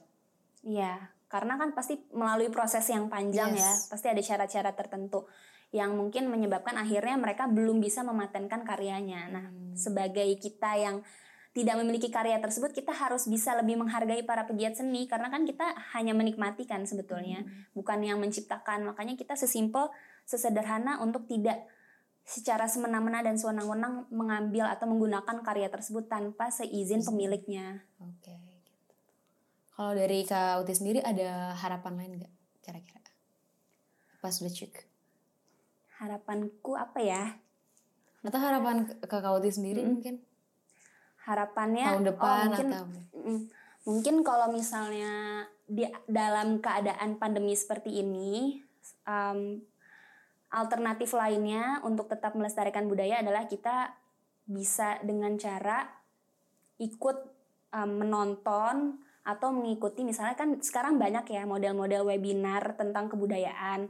Iya, 0.60 1.00
karena 1.32 1.56
kan 1.56 1.72
pasti 1.72 1.96
melalui 2.12 2.52
proses 2.52 2.84
yang 2.92 3.08
panjang 3.08 3.56
ya, 3.56 3.64
Yes. 3.64 3.88
pasti 3.88 4.12
ada 4.12 4.20
syarat-syarat 4.20 4.76
tertentu 4.76 5.24
yang 5.70 5.94
mungkin 5.94 6.26
menyebabkan 6.26 6.74
akhirnya 6.74 7.14
mereka 7.14 7.46
belum 7.46 7.78
bisa 7.78 8.02
mematenkan 8.02 8.66
karyanya. 8.66 9.30
Nah, 9.30 9.44
Hmm. 9.50 9.74
sebagai 9.78 10.26
kita 10.42 10.74
yang 10.74 11.06
tidak 11.50 11.82
memiliki 11.82 12.14
karya 12.14 12.38
tersebut, 12.38 12.70
kita 12.70 12.94
harus 12.94 13.26
bisa 13.26 13.58
lebih 13.58 13.74
menghargai 13.74 14.22
para 14.22 14.46
pegiat 14.46 14.78
seni 14.78 15.10
karena 15.10 15.30
kan 15.34 15.42
kita 15.42 15.66
hanya 15.98 16.14
menikmati 16.14 16.62
kan 16.62 16.86
sebetulnya, 16.86 17.42
bukan 17.74 18.02
yang 18.06 18.22
menciptakan. 18.22 18.86
Makanya 18.86 19.18
kita 19.18 19.34
sesimpel, 19.34 19.90
sesederhana 20.26 21.02
untuk 21.02 21.26
tidak 21.26 21.66
secara 22.22 22.70
semena-mena 22.70 23.26
dan 23.26 23.34
sewenang-wenang 23.34 24.06
mengambil 24.14 24.70
atau 24.70 24.86
menggunakan 24.86 25.42
karya 25.42 25.66
tersebut 25.66 26.06
tanpa 26.06 26.54
seizin 26.54 27.02
pemiliknya. 27.02 27.82
Oke. 27.98 28.30
gitu. 28.30 28.94
Kalau 29.74 29.92
dari 29.98 30.22
Kak 30.22 30.62
Uti 30.62 30.74
sendiri 30.78 31.02
ada 31.02 31.58
harapan 31.58 31.94
lain 31.98 32.12
nggak 32.22 32.32
kira-kira? 32.62 33.10
Pas 34.22 34.38
udah 34.38 34.52
cek. 34.54 34.89
Harapanku 36.00 36.74
apa 36.80 36.98
ya? 37.04 37.36
Atau 38.24 38.40
harapan 38.40 38.88
ke 38.88 39.04
ke 39.04 39.16
Kak 39.20 39.36
Uti 39.36 39.52
sendiri 39.52 39.84
Mm-mm. 39.84 40.00
mungkin? 40.00 40.16
harapannya 41.20 41.84
tahun 41.84 42.00
oh, 42.02 42.08
depan 42.16 42.44
mungkin 42.48 42.68
atau 42.72 42.86
Mm, 43.20 43.42
Mungkin 43.80 44.20
kalau 44.20 44.52
misalnya 44.52 45.44
di 45.64 45.88
dalam 46.04 46.60
keadaan 46.60 47.16
pandemi 47.16 47.56
seperti 47.56 48.04
ini, 48.04 48.60
um, 49.08 49.56
alternatif 50.52 51.16
lainnya 51.16 51.80
untuk 51.80 52.12
tetap 52.12 52.36
melestarikan 52.36 52.84
budaya 52.92 53.24
adalah 53.24 53.48
kita 53.48 53.96
bisa 54.44 55.00
dengan 55.00 55.40
cara 55.40 55.88
ikut 56.76 57.18
um, 57.72 58.04
menonton 58.04 59.00
atau 59.24 59.48
mengikuti 59.48 60.04
misalnya 60.04 60.36
kan 60.36 60.60
sekarang 60.60 61.00
banyak 61.00 61.24
ya 61.32 61.48
model-model 61.48 62.04
webinar 62.08 62.76
tentang 62.76 63.08
kebudayaan 63.08 63.88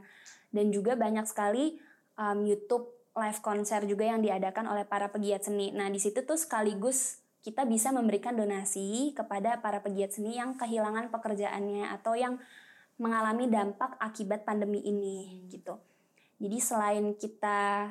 dan 0.55 0.65
juga 0.71 0.95
banyak 0.95 1.27
sekali 1.27 1.79
um, 2.21 2.45
YouTube 2.45 2.85
live 3.17 3.41
konser 3.41 3.83
juga 3.89 4.05
yang 4.07 4.21
diadakan 4.21 4.69
oleh 4.69 4.85
para 4.85 5.09
pegiat 5.09 5.49
seni. 5.49 5.73
Nah, 5.73 5.89
di 5.89 5.97
situ 5.97 6.21
tuh 6.23 6.37
sekaligus 6.37 7.19
kita 7.41 7.65
bisa 7.65 7.89
memberikan 7.89 8.37
donasi 8.37 9.17
kepada 9.17 9.57
para 9.65 9.81
pegiat 9.81 10.13
seni 10.13 10.37
yang 10.37 10.53
kehilangan 10.53 11.09
pekerjaannya 11.09 11.89
atau 11.89 12.13
yang 12.13 12.37
mengalami 13.01 13.49
dampak 13.49 13.97
akibat 13.97 14.45
pandemi 14.45 14.85
ini 14.85 15.49
gitu. 15.49 15.81
Jadi 16.37 16.57
selain 16.61 17.17
kita 17.17 17.89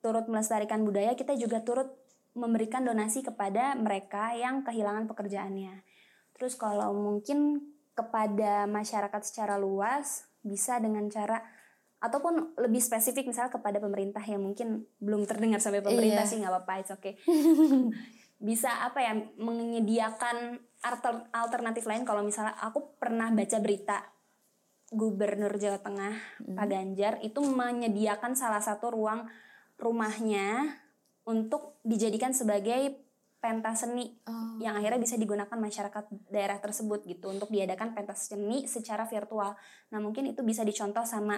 turut 0.00 0.24
melestarikan 0.32 0.80
budaya, 0.80 1.12
kita 1.12 1.36
juga 1.36 1.60
turut 1.60 1.92
memberikan 2.32 2.84
donasi 2.84 3.20
kepada 3.20 3.76
mereka 3.76 4.32
yang 4.32 4.64
kehilangan 4.64 5.08
pekerjaannya. 5.08 5.84
Terus 6.36 6.56
kalau 6.56 6.92
mungkin 6.96 7.64
kepada 7.96 8.68
masyarakat 8.68 9.22
secara 9.24 9.56
luas 9.56 10.28
bisa 10.44 10.76
dengan 10.80 11.08
cara 11.08 11.40
ataupun 11.96 12.54
lebih 12.60 12.78
spesifik 12.78 13.24
misalnya 13.24 13.50
kepada 13.50 13.80
pemerintah 13.80 14.20
yang 14.22 14.44
mungkin 14.44 14.84
belum 15.00 15.24
terdengar 15.24 15.58
sampai 15.58 15.80
pemerintah 15.80 16.22
Iya. 16.22 16.30
sih 16.30 16.36
nggak 16.38 16.52
apa-apa, 16.52 16.72
it's 16.78 16.92
okay. 16.92 17.16
bisa 18.38 18.68
apa 18.84 19.00
ya 19.00 19.12
menyediakan 19.40 20.60
alter- 20.84 21.24
alternatif 21.32 21.88
lain 21.88 22.04
kalau 22.04 22.20
misalnya 22.20 22.52
aku 22.60 23.00
pernah 23.00 23.32
baca 23.32 23.58
berita 23.58 24.04
Gubernur 24.86 25.56
Jawa 25.56 25.80
Tengah 25.80 26.14
Pak 26.46 26.66
Ganjar 26.68 27.18
itu 27.24 27.40
menyediakan 27.40 28.36
salah 28.36 28.60
satu 28.60 28.92
ruang 28.92 29.26
rumahnya 29.80 30.78
untuk 31.24 31.80
dijadikan 31.82 32.30
sebagai 32.30 33.02
pentas 33.40 33.82
seni 33.82 34.14
Oh. 34.26 34.58
yang 34.58 34.76
akhirnya 34.76 34.98
bisa 34.98 35.16
digunakan 35.16 35.54
masyarakat 35.54 36.04
daerah 36.28 36.58
tersebut 36.58 37.04
gitu 37.04 37.28
untuk 37.30 37.48
diadakan 37.48 37.92
pentas 37.92 38.28
seni 38.28 38.64
secara 38.66 39.04
virtual. 39.04 39.54
Nah 39.90 39.98
mungkin 39.98 40.28
itu 40.28 40.40
bisa 40.42 40.60
dicontoh 40.60 41.04
sama 41.04 41.36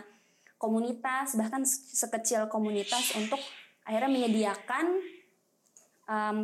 komunitas 0.59 1.35
bahkan 1.35 1.62
se- 1.62 1.94
sekecil 1.94 2.51
komunitas 2.51 3.14
untuk 3.14 3.38
akhirnya 3.83 4.11
menyediakan 4.11 4.87
em, 6.05 6.37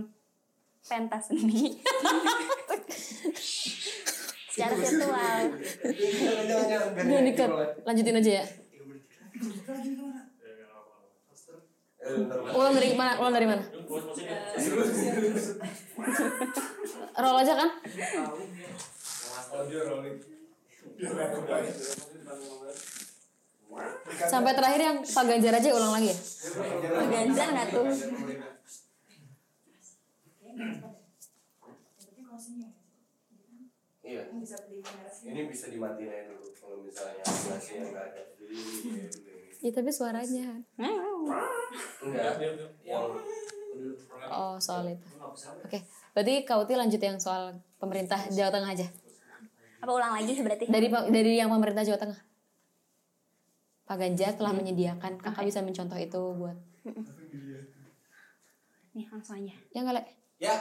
pentas 0.85 1.29
seni 1.29 1.75
secara 4.55 4.71
virtual. 4.71 5.41
Jangan, 6.95 7.51
mulai. 7.51 7.69
Lanjutin 7.83 8.17
aja 8.17 8.33
ya. 8.39 8.45
Ulang 12.55 12.75
dari 12.77 12.95
mana? 12.95 13.13
Ulang 13.19 13.35
dari 13.35 13.47
mana? 13.49 13.65
Roll 17.17 17.41
aja 17.41 17.53
kan? 17.57 17.71
Audio 19.55 19.81
rolling. 19.89 20.19
Sampai 24.31 24.53
terakhir 24.55 24.81
yang 24.81 24.99
Pak 25.03 25.25
Ganjar 25.27 25.55
aja 25.59 25.69
ulang 25.75 25.93
lagi 25.95 26.09
ya. 26.13 26.17
Pak 26.95 27.07
Ganjar 27.11 27.49
nggak 27.53 27.69
tuh? 27.73 27.87
Iya. 34.05 34.23
Ini 35.25 35.43
bisa 35.49 35.67
dimatiin 35.73 36.11
aja 36.13 36.23
dulu 36.29 36.47
kalau 36.53 36.77
misalnya 36.85 37.25
aplikasinya 37.25 37.85
nggak 37.89 38.05
ada. 38.13 38.23
Jadi 38.37 39.65
Ya 39.65 39.71
tapi 39.73 39.89
suaranya. 39.89 40.61
enggak 42.05 42.37
yang 42.85 43.09
Oh 44.29 44.61
soal 44.61 44.93
itu. 44.93 45.09
Oke. 45.65 45.81
Berarti 46.13 46.35
Kak 46.45 46.69
Uti 46.69 46.77
lanjut 46.77 47.01
yang 47.01 47.17
soal 47.17 47.57
pemerintah 47.81 48.21
Jawa 48.29 48.53
Tengah 48.53 48.71
aja. 48.77 48.87
Apa 49.81 49.91
ulang 49.91 50.13
lagi 50.21 50.37
berarti? 50.45 50.69
Dari 50.69 50.93
dari 51.09 51.33
yang 51.41 51.49
pemerintah 51.49 51.81
Jawa 51.81 51.97
Tengah. 51.97 52.34
Pak 53.85 53.97
Ganjar 53.97 54.33
telah 54.35 54.53
menyediakan. 54.53 55.21
Kakak 55.21 55.45
bisa 55.45 55.61
mencontoh 55.61 55.97
itu 55.97 56.21
buat. 56.35 56.57
Nih 58.95 59.07
langsung 59.11 59.37
aja. 59.37 59.55
Ya 59.71 59.79
nggak 59.83 59.97
Le? 59.97 60.03
ya. 60.39 60.55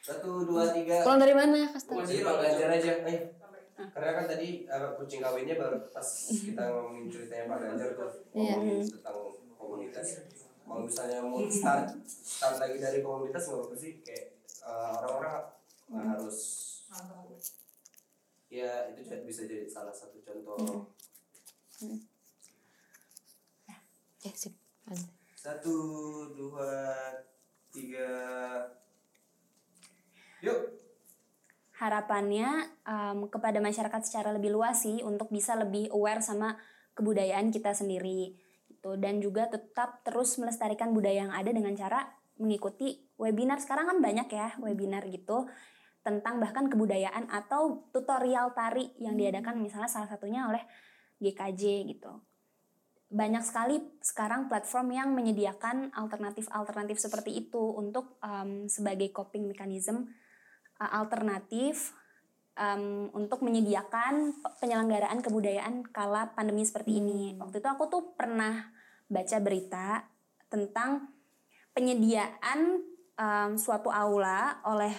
Satu 0.00 0.44
dua 0.44 0.72
tiga. 0.72 1.04
Ulang 1.04 1.20
dari 1.20 1.34
mana? 1.36 1.68
Kasih 1.68 1.86
tahu. 1.88 1.98
Jadi 2.04 2.22
Pak 2.22 2.36
Ganjar 2.40 2.68
aja. 2.72 2.92
Ayo. 3.04 3.22
Karena 3.78 4.10
kan 4.10 4.24
tadi 4.26 4.66
eh, 4.66 4.90
kucing 4.98 5.20
kawinnya 5.22 5.54
baru 5.54 5.78
pas 5.88 6.08
kita 6.26 6.62
ngomongin 6.66 7.06
ceritanya 7.06 7.44
Pak 7.46 7.58
Ganjar 7.62 7.88
tuh 7.94 8.10
Iya. 8.34 8.54
ngomongin 8.58 8.82
tentang 8.84 9.18
komunitas. 9.54 10.06
Kalau 10.68 10.82
misalnya 10.84 11.18
mau 11.22 11.40
start 11.48 11.86
start 12.04 12.56
lagi 12.58 12.76
dari 12.76 12.98
komunitas 13.00 13.42
nggak 13.46 13.62
apa 13.64 13.74
sih 13.78 13.92
kayak 14.02 14.24
eh, 14.66 14.90
orang-orang 14.98 15.36
nggak 15.88 16.04
harus 16.12 16.38
ya 18.48 18.88
itu 18.90 19.04
bisa 19.22 19.44
jadi 19.44 19.68
salah 19.68 19.92
satu 19.92 20.18
contoh 20.24 20.88
Ya 21.78 21.94
sip. 24.34 24.50
Lanjut. 24.88 25.12
satu 25.38 25.76
dua 26.34 26.90
tiga. 27.70 28.10
Yuk. 30.42 30.74
Harapannya 31.78 32.66
em, 32.82 33.30
kepada 33.30 33.62
masyarakat 33.62 34.02
secara 34.02 34.34
lebih 34.34 34.50
luas 34.50 34.82
sih 34.82 34.98
untuk 35.06 35.30
bisa 35.30 35.54
lebih 35.54 35.94
aware 35.94 36.18
sama 36.18 36.58
kebudayaan 36.98 37.54
kita 37.54 37.70
sendiri 37.70 38.34
gitu. 38.66 38.98
Dan 38.98 39.22
juga 39.22 39.46
tetap 39.46 40.02
terus 40.02 40.34
melestarikan 40.42 40.90
budaya 40.90 41.30
yang 41.30 41.34
ada 41.34 41.54
dengan 41.54 41.78
cara 41.78 42.02
mengikuti 42.42 42.98
webinar. 43.14 43.62
Sekarang 43.62 43.86
kan 43.86 44.02
banyak 44.02 44.26
ya 44.34 44.58
webinar 44.58 45.06
gitu 45.06 45.46
tentang 46.02 46.42
bahkan 46.42 46.66
kebudayaan 46.66 47.30
atau 47.30 47.86
tutorial 47.94 48.50
tari 48.58 48.90
yang 48.98 49.14
diadakan 49.14 49.62
misalnya 49.62 49.90
salah 49.90 50.10
satunya 50.10 50.50
oleh 50.50 50.66
GKJ 51.18 51.86
gitu 51.90 52.22
banyak 53.08 53.40
sekali 53.40 53.80
sekarang 54.04 54.52
platform 54.52 54.92
yang 54.92 55.08
menyediakan 55.16 55.96
alternatif-alternatif 55.96 57.00
seperti 57.00 57.40
itu 57.40 57.72
untuk 57.72 58.20
em, 58.20 58.68
sebagai 58.68 59.08
coping 59.16 59.48
mechanism 59.48 60.12
uh, 60.76 60.90
alternatif 60.92 61.96
um, 62.52 63.08
untuk 63.16 63.40
menyediakan 63.40 64.36
pe- 64.36 64.54
penyelenggaraan 64.60 65.24
kebudayaan 65.24 65.88
kala 65.88 66.36
pandemi 66.36 66.68
seperti 66.68 67.00
ini. 67.00 67.32
Waktu 67.40 67.64
itu 67.64 67.68
aku 67.72 67.84
tuh 67.88 68.02
pernah 68.12 68.68
baca 69.08 69.36
berita 69.40 70.04
tentang 70.52 71.08
penyediaan 71.72 72.84
um, 73.16 73.52
suatu 73.56 73.88
aula 73.88 74.60
oleh 74.68 74.92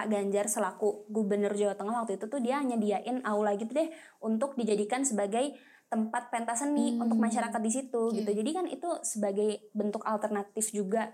Pak 0.00 0.08
Ganjar 0.08 0.48
selaku 0.48 1.04
Gubernur 1.06 1.52
Jawa 1.52 1.76
Tengah 1.76 2.00
waktu 2.00 2.16
itu 2.16 2.24
tuh 2.24 2.40
dia 2.40 2.56
nyediain 2.58 3.20
aula 3.20 3.52
gitu 3.52 3.68
deh 3.70 3.92
untuk 4.18 4.56
dijadikan 4.56 5.04
sebagai 5.04 5.52
tempat 5.86 6.32
pentas 6.32 6.64
seni 6.64 6.96
Hmm. 6.96 7.04
untuk 7.04 7.20
masyarakat 7.20 7.60
di 7.60 7.68
situ 7.68 8.02
Iya. 8.08 8.24
gitu. 8.24 8.30
Jadi 8.32 8.50
kan 8.50 8.64
itu 8.64 8.88
sebagai 9.02 9.68
bentuk 9.70 10.00
alternatif 10.02 10.72
juga 10.72 11.12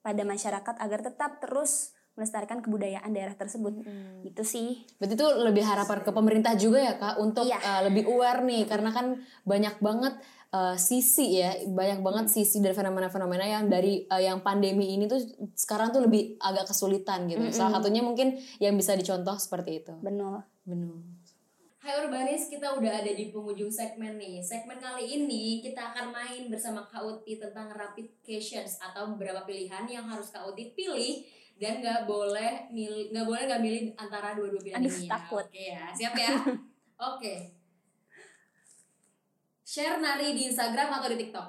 pada 0.00 0.24
masyarakat 0.24 0.80
agar 0.80 1.00
tetap 1.02 1.44
terus 1.44 1.92
melestarikan 2.12 2.60
kebudayaan 2.60 3.08
daerah 3.10 3.32
tersebut. 3.34 3.84
Gitu 4.22 4.42
sih. 4.42 4.68
Berarti 4.96 5.14
itu 5.14 5.26
lebih 5.42 5.64
harapan 5.64 5.98
ke 6.00 6.10
pemerintah 6.10 6.52
juga 6.54 6.78
ya 6.78 6.94
kak 6.94 7.14
untuk 7.18 7.44
Iya. 7.44 7.58
uh, 7.58 7.80
lebih 7.84 8.04
aware 8.06 8.40
nih 8.42 8.64
karena 8.64 8.88
kan 8.90 9.06
banyak 9.44 9.76
banget 9.76 10.16
uh, 10.52 10.76
sisi 10.76 11.40
ya 11.40 11.56
banyak 11.66 12.04
banget 12.04 12.26
sisi 12.28 12.60
dari 12.60 12.76
fenomena-fenomena 12.76 13.44
yang 13.48 13.64
dari 13.66 14.04
uh, 14.06 14.20
yang 14.20 14.44
pandemi 14.44 14.94
ini 14.94 15.08
tuh 15.08 15.18
sekarang 15.56 15.90
tuh 15.90 16.04
lebih 16.04 16.36
agak 16.38 16.68
kesulitan 16.70 17.26
gitu. 17.26 17.40
Salah 17.50 17.80
satunya 17.80 18.04
mungkin 18.04 18.36
yang 18.60 18.76
bisa 18.76 18.94
dicontoh 18.94 19.34
seperti 19.40 19.82
itu. 19.82 19.92
Benar. 19.98 20.44
Benar. 20.62 20.94
Hai 21.82 21.98
Urbanis, 21.98 22.46
kita 22.46 22.78
udah 22.78 23.02
ada 23.02 23.10
di 23.10 23.34
penghujung 23.34 23.66
segmen 23.66 24.14
nih. 24.14 24.38
Segmen 24.38 24.78
kali 24.78 25.18
ini 25.18 25.58
kita 25.58 25.90
akan 25.90 26.14
main 26.14 26.46
bersama 26.46 26.86
Kak 26.86 27.02
Uti 27.02 27.42
tentang 27.42 27.74
rapid 27.74 28.22
questions 28.22 28.78
atau 28.78 29.10
beberapa 29.10 29.42
pilihan 29.42 29.82
yang 29.90 30.06
harus 30.06 30.30
Kak 30.30 30.46
Uti 30.46 30.70
pilih 30.78 31.26
dan 31.58 31.82
nggak 31.82 32.06
boleh 32.06 32.70
milih 32.70 33.10
nggak 33.10 33.26
boleh 33.26 33.42
nggak 33.50 33.62
milih 33.66 33.82
antara 33.98 34.38
dua-dua 34.38 34.62
pilihan 34.62 34.78
Aduh, 34.78 34.94
ini. 34.94 35.06
ya. 35.06 35.10
takut. 35.10 35.42
Oke 35.42 35.62
ya, 35.74 35.84
siap 35.90 36.14
ya. 36.14 36.30
Oke. 37.18 37.61
Share 39.72 39.96
nari 40.04 40.36
di 40.36 40.52
Instagram 40.52 41.00
atau 41.00 41.08
di 41.08 41.16
TikTok? 41.16 41.48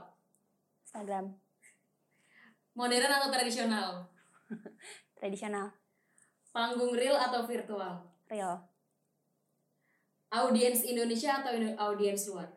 Instagram 0.88 1.36
Modern 2.72 3.12
atau 3.12 3.28
tradisional? 3.28 4.08
tradisional, 5.20 5.76
Panggung 6.56 6.96
real 6.96 7.20
atau 7.20 7.44
virtual? 7.44 8.00
real, 8.32 8.64
Audiens 10.32 10.88
Indonesia 10.88 11.44
atau 11.44 11.52
audiens 11.84 12.24
luar? 12.32 12.48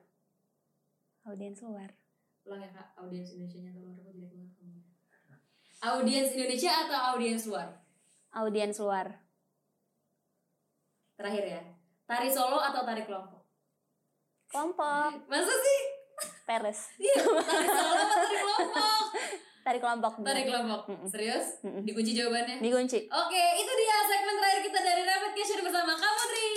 audiens 1.26 1.59
luar. 1.59 1.90
Ulang 2.46 2.62
ya 2.62 2.70
kak, 2.70 2.88
audiens 3.02 3.35
Indonesia 3.35 3.59
nya 3.66 3.74
atau 3.74 3.83
luar 3.90 3.98
aku 3.98 4.11
jadi 4.14 4.38
Audiens 5.83 6.31
Indonesia 6.31 6.72
atau 6.87 6.98
audiens 7.11 7.42
luar? 7.42 7.68
Audiens 8.38 8.79
luar. 8.79 9.18
Terakhir 11.18 11.44
ya. 11.59 11.62
Tari 12.07 12.31
solo 12.31 12.62
atau 12.62 12.87
tari 12.87 13.02
kelompok? 13.02 13.36
Kelompok. 14.50 15.11
Masa 15.30 15.54
sih? 15.54 15.80
Peres. 16.46 16.80
Iya, 16.96 17.14
tari 17.26 17.68
solo 17.68 17.92
atau 17.92 18.18
tari 18.22 18.38
kelompok? 18.38 18.94
Tari 19.66 19.78
kelompok. 19.82 20.12
Tari 20.22 20.42
kelompok. 20.46 20.80
Serius? 21.11 21.59
Dikunci 21.61 22.14
jawabannya? 22.14 22.62
Dikunci. 22.62 23.11
Oke, 23.11 23.44
itu 23.59 23.72
dia 23.74 23.96
segmen 24.06 24.38
terakhir 24.38 24.61
kita 24.62 24.78
dari 24.78 25.02
Rapid 25.02 25.32
Question 25.35 25.61
bersama 25.66 25.92
Kak 25.98 26.12
Putri. 26.14 26.48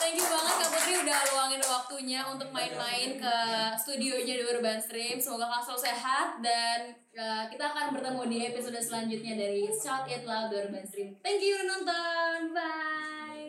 Thank 0.00 0.16
you 0.16 0.26
banget 0.26 0.54
Kak 0.56 0.70
Putri 0.72 0.92
udah 1.04 1.18
luangin 1.36 1.62
waktunya 1.68 2.20
untuk 2.32 2.48
main-main 2.48 3.20
ke 3.20 3.36
studionya 3.76 4.34
di 4.40 4.44
Urban 4.48 4.80
Stream. 4.80 5.20
Semoga 5.20 5.52
Kak 5.52 5.68
selalu 5.68 5.82
sehat 5.84 6.28
dan 6.40 6.96
uh, 7.12 7.44
kita 7.52 7.76
akan 7.76 7.92
bertemu 7.92 8.22
di 8.26 8.38
episode 8.48 8.80
selanjutnya 8.80 9.36
dari 9.36 9.68
Shout 9.68 10.08
It 10.08 10.24
Loud 10.24 10.48
Urban 10.48 10.88
Stream. 10.88 11.14
Thank 11.20 11.44
you 11.44 11.60
udah 11.60 11.66
nonton. 11.76 12.56
Bye. 12.56 13.45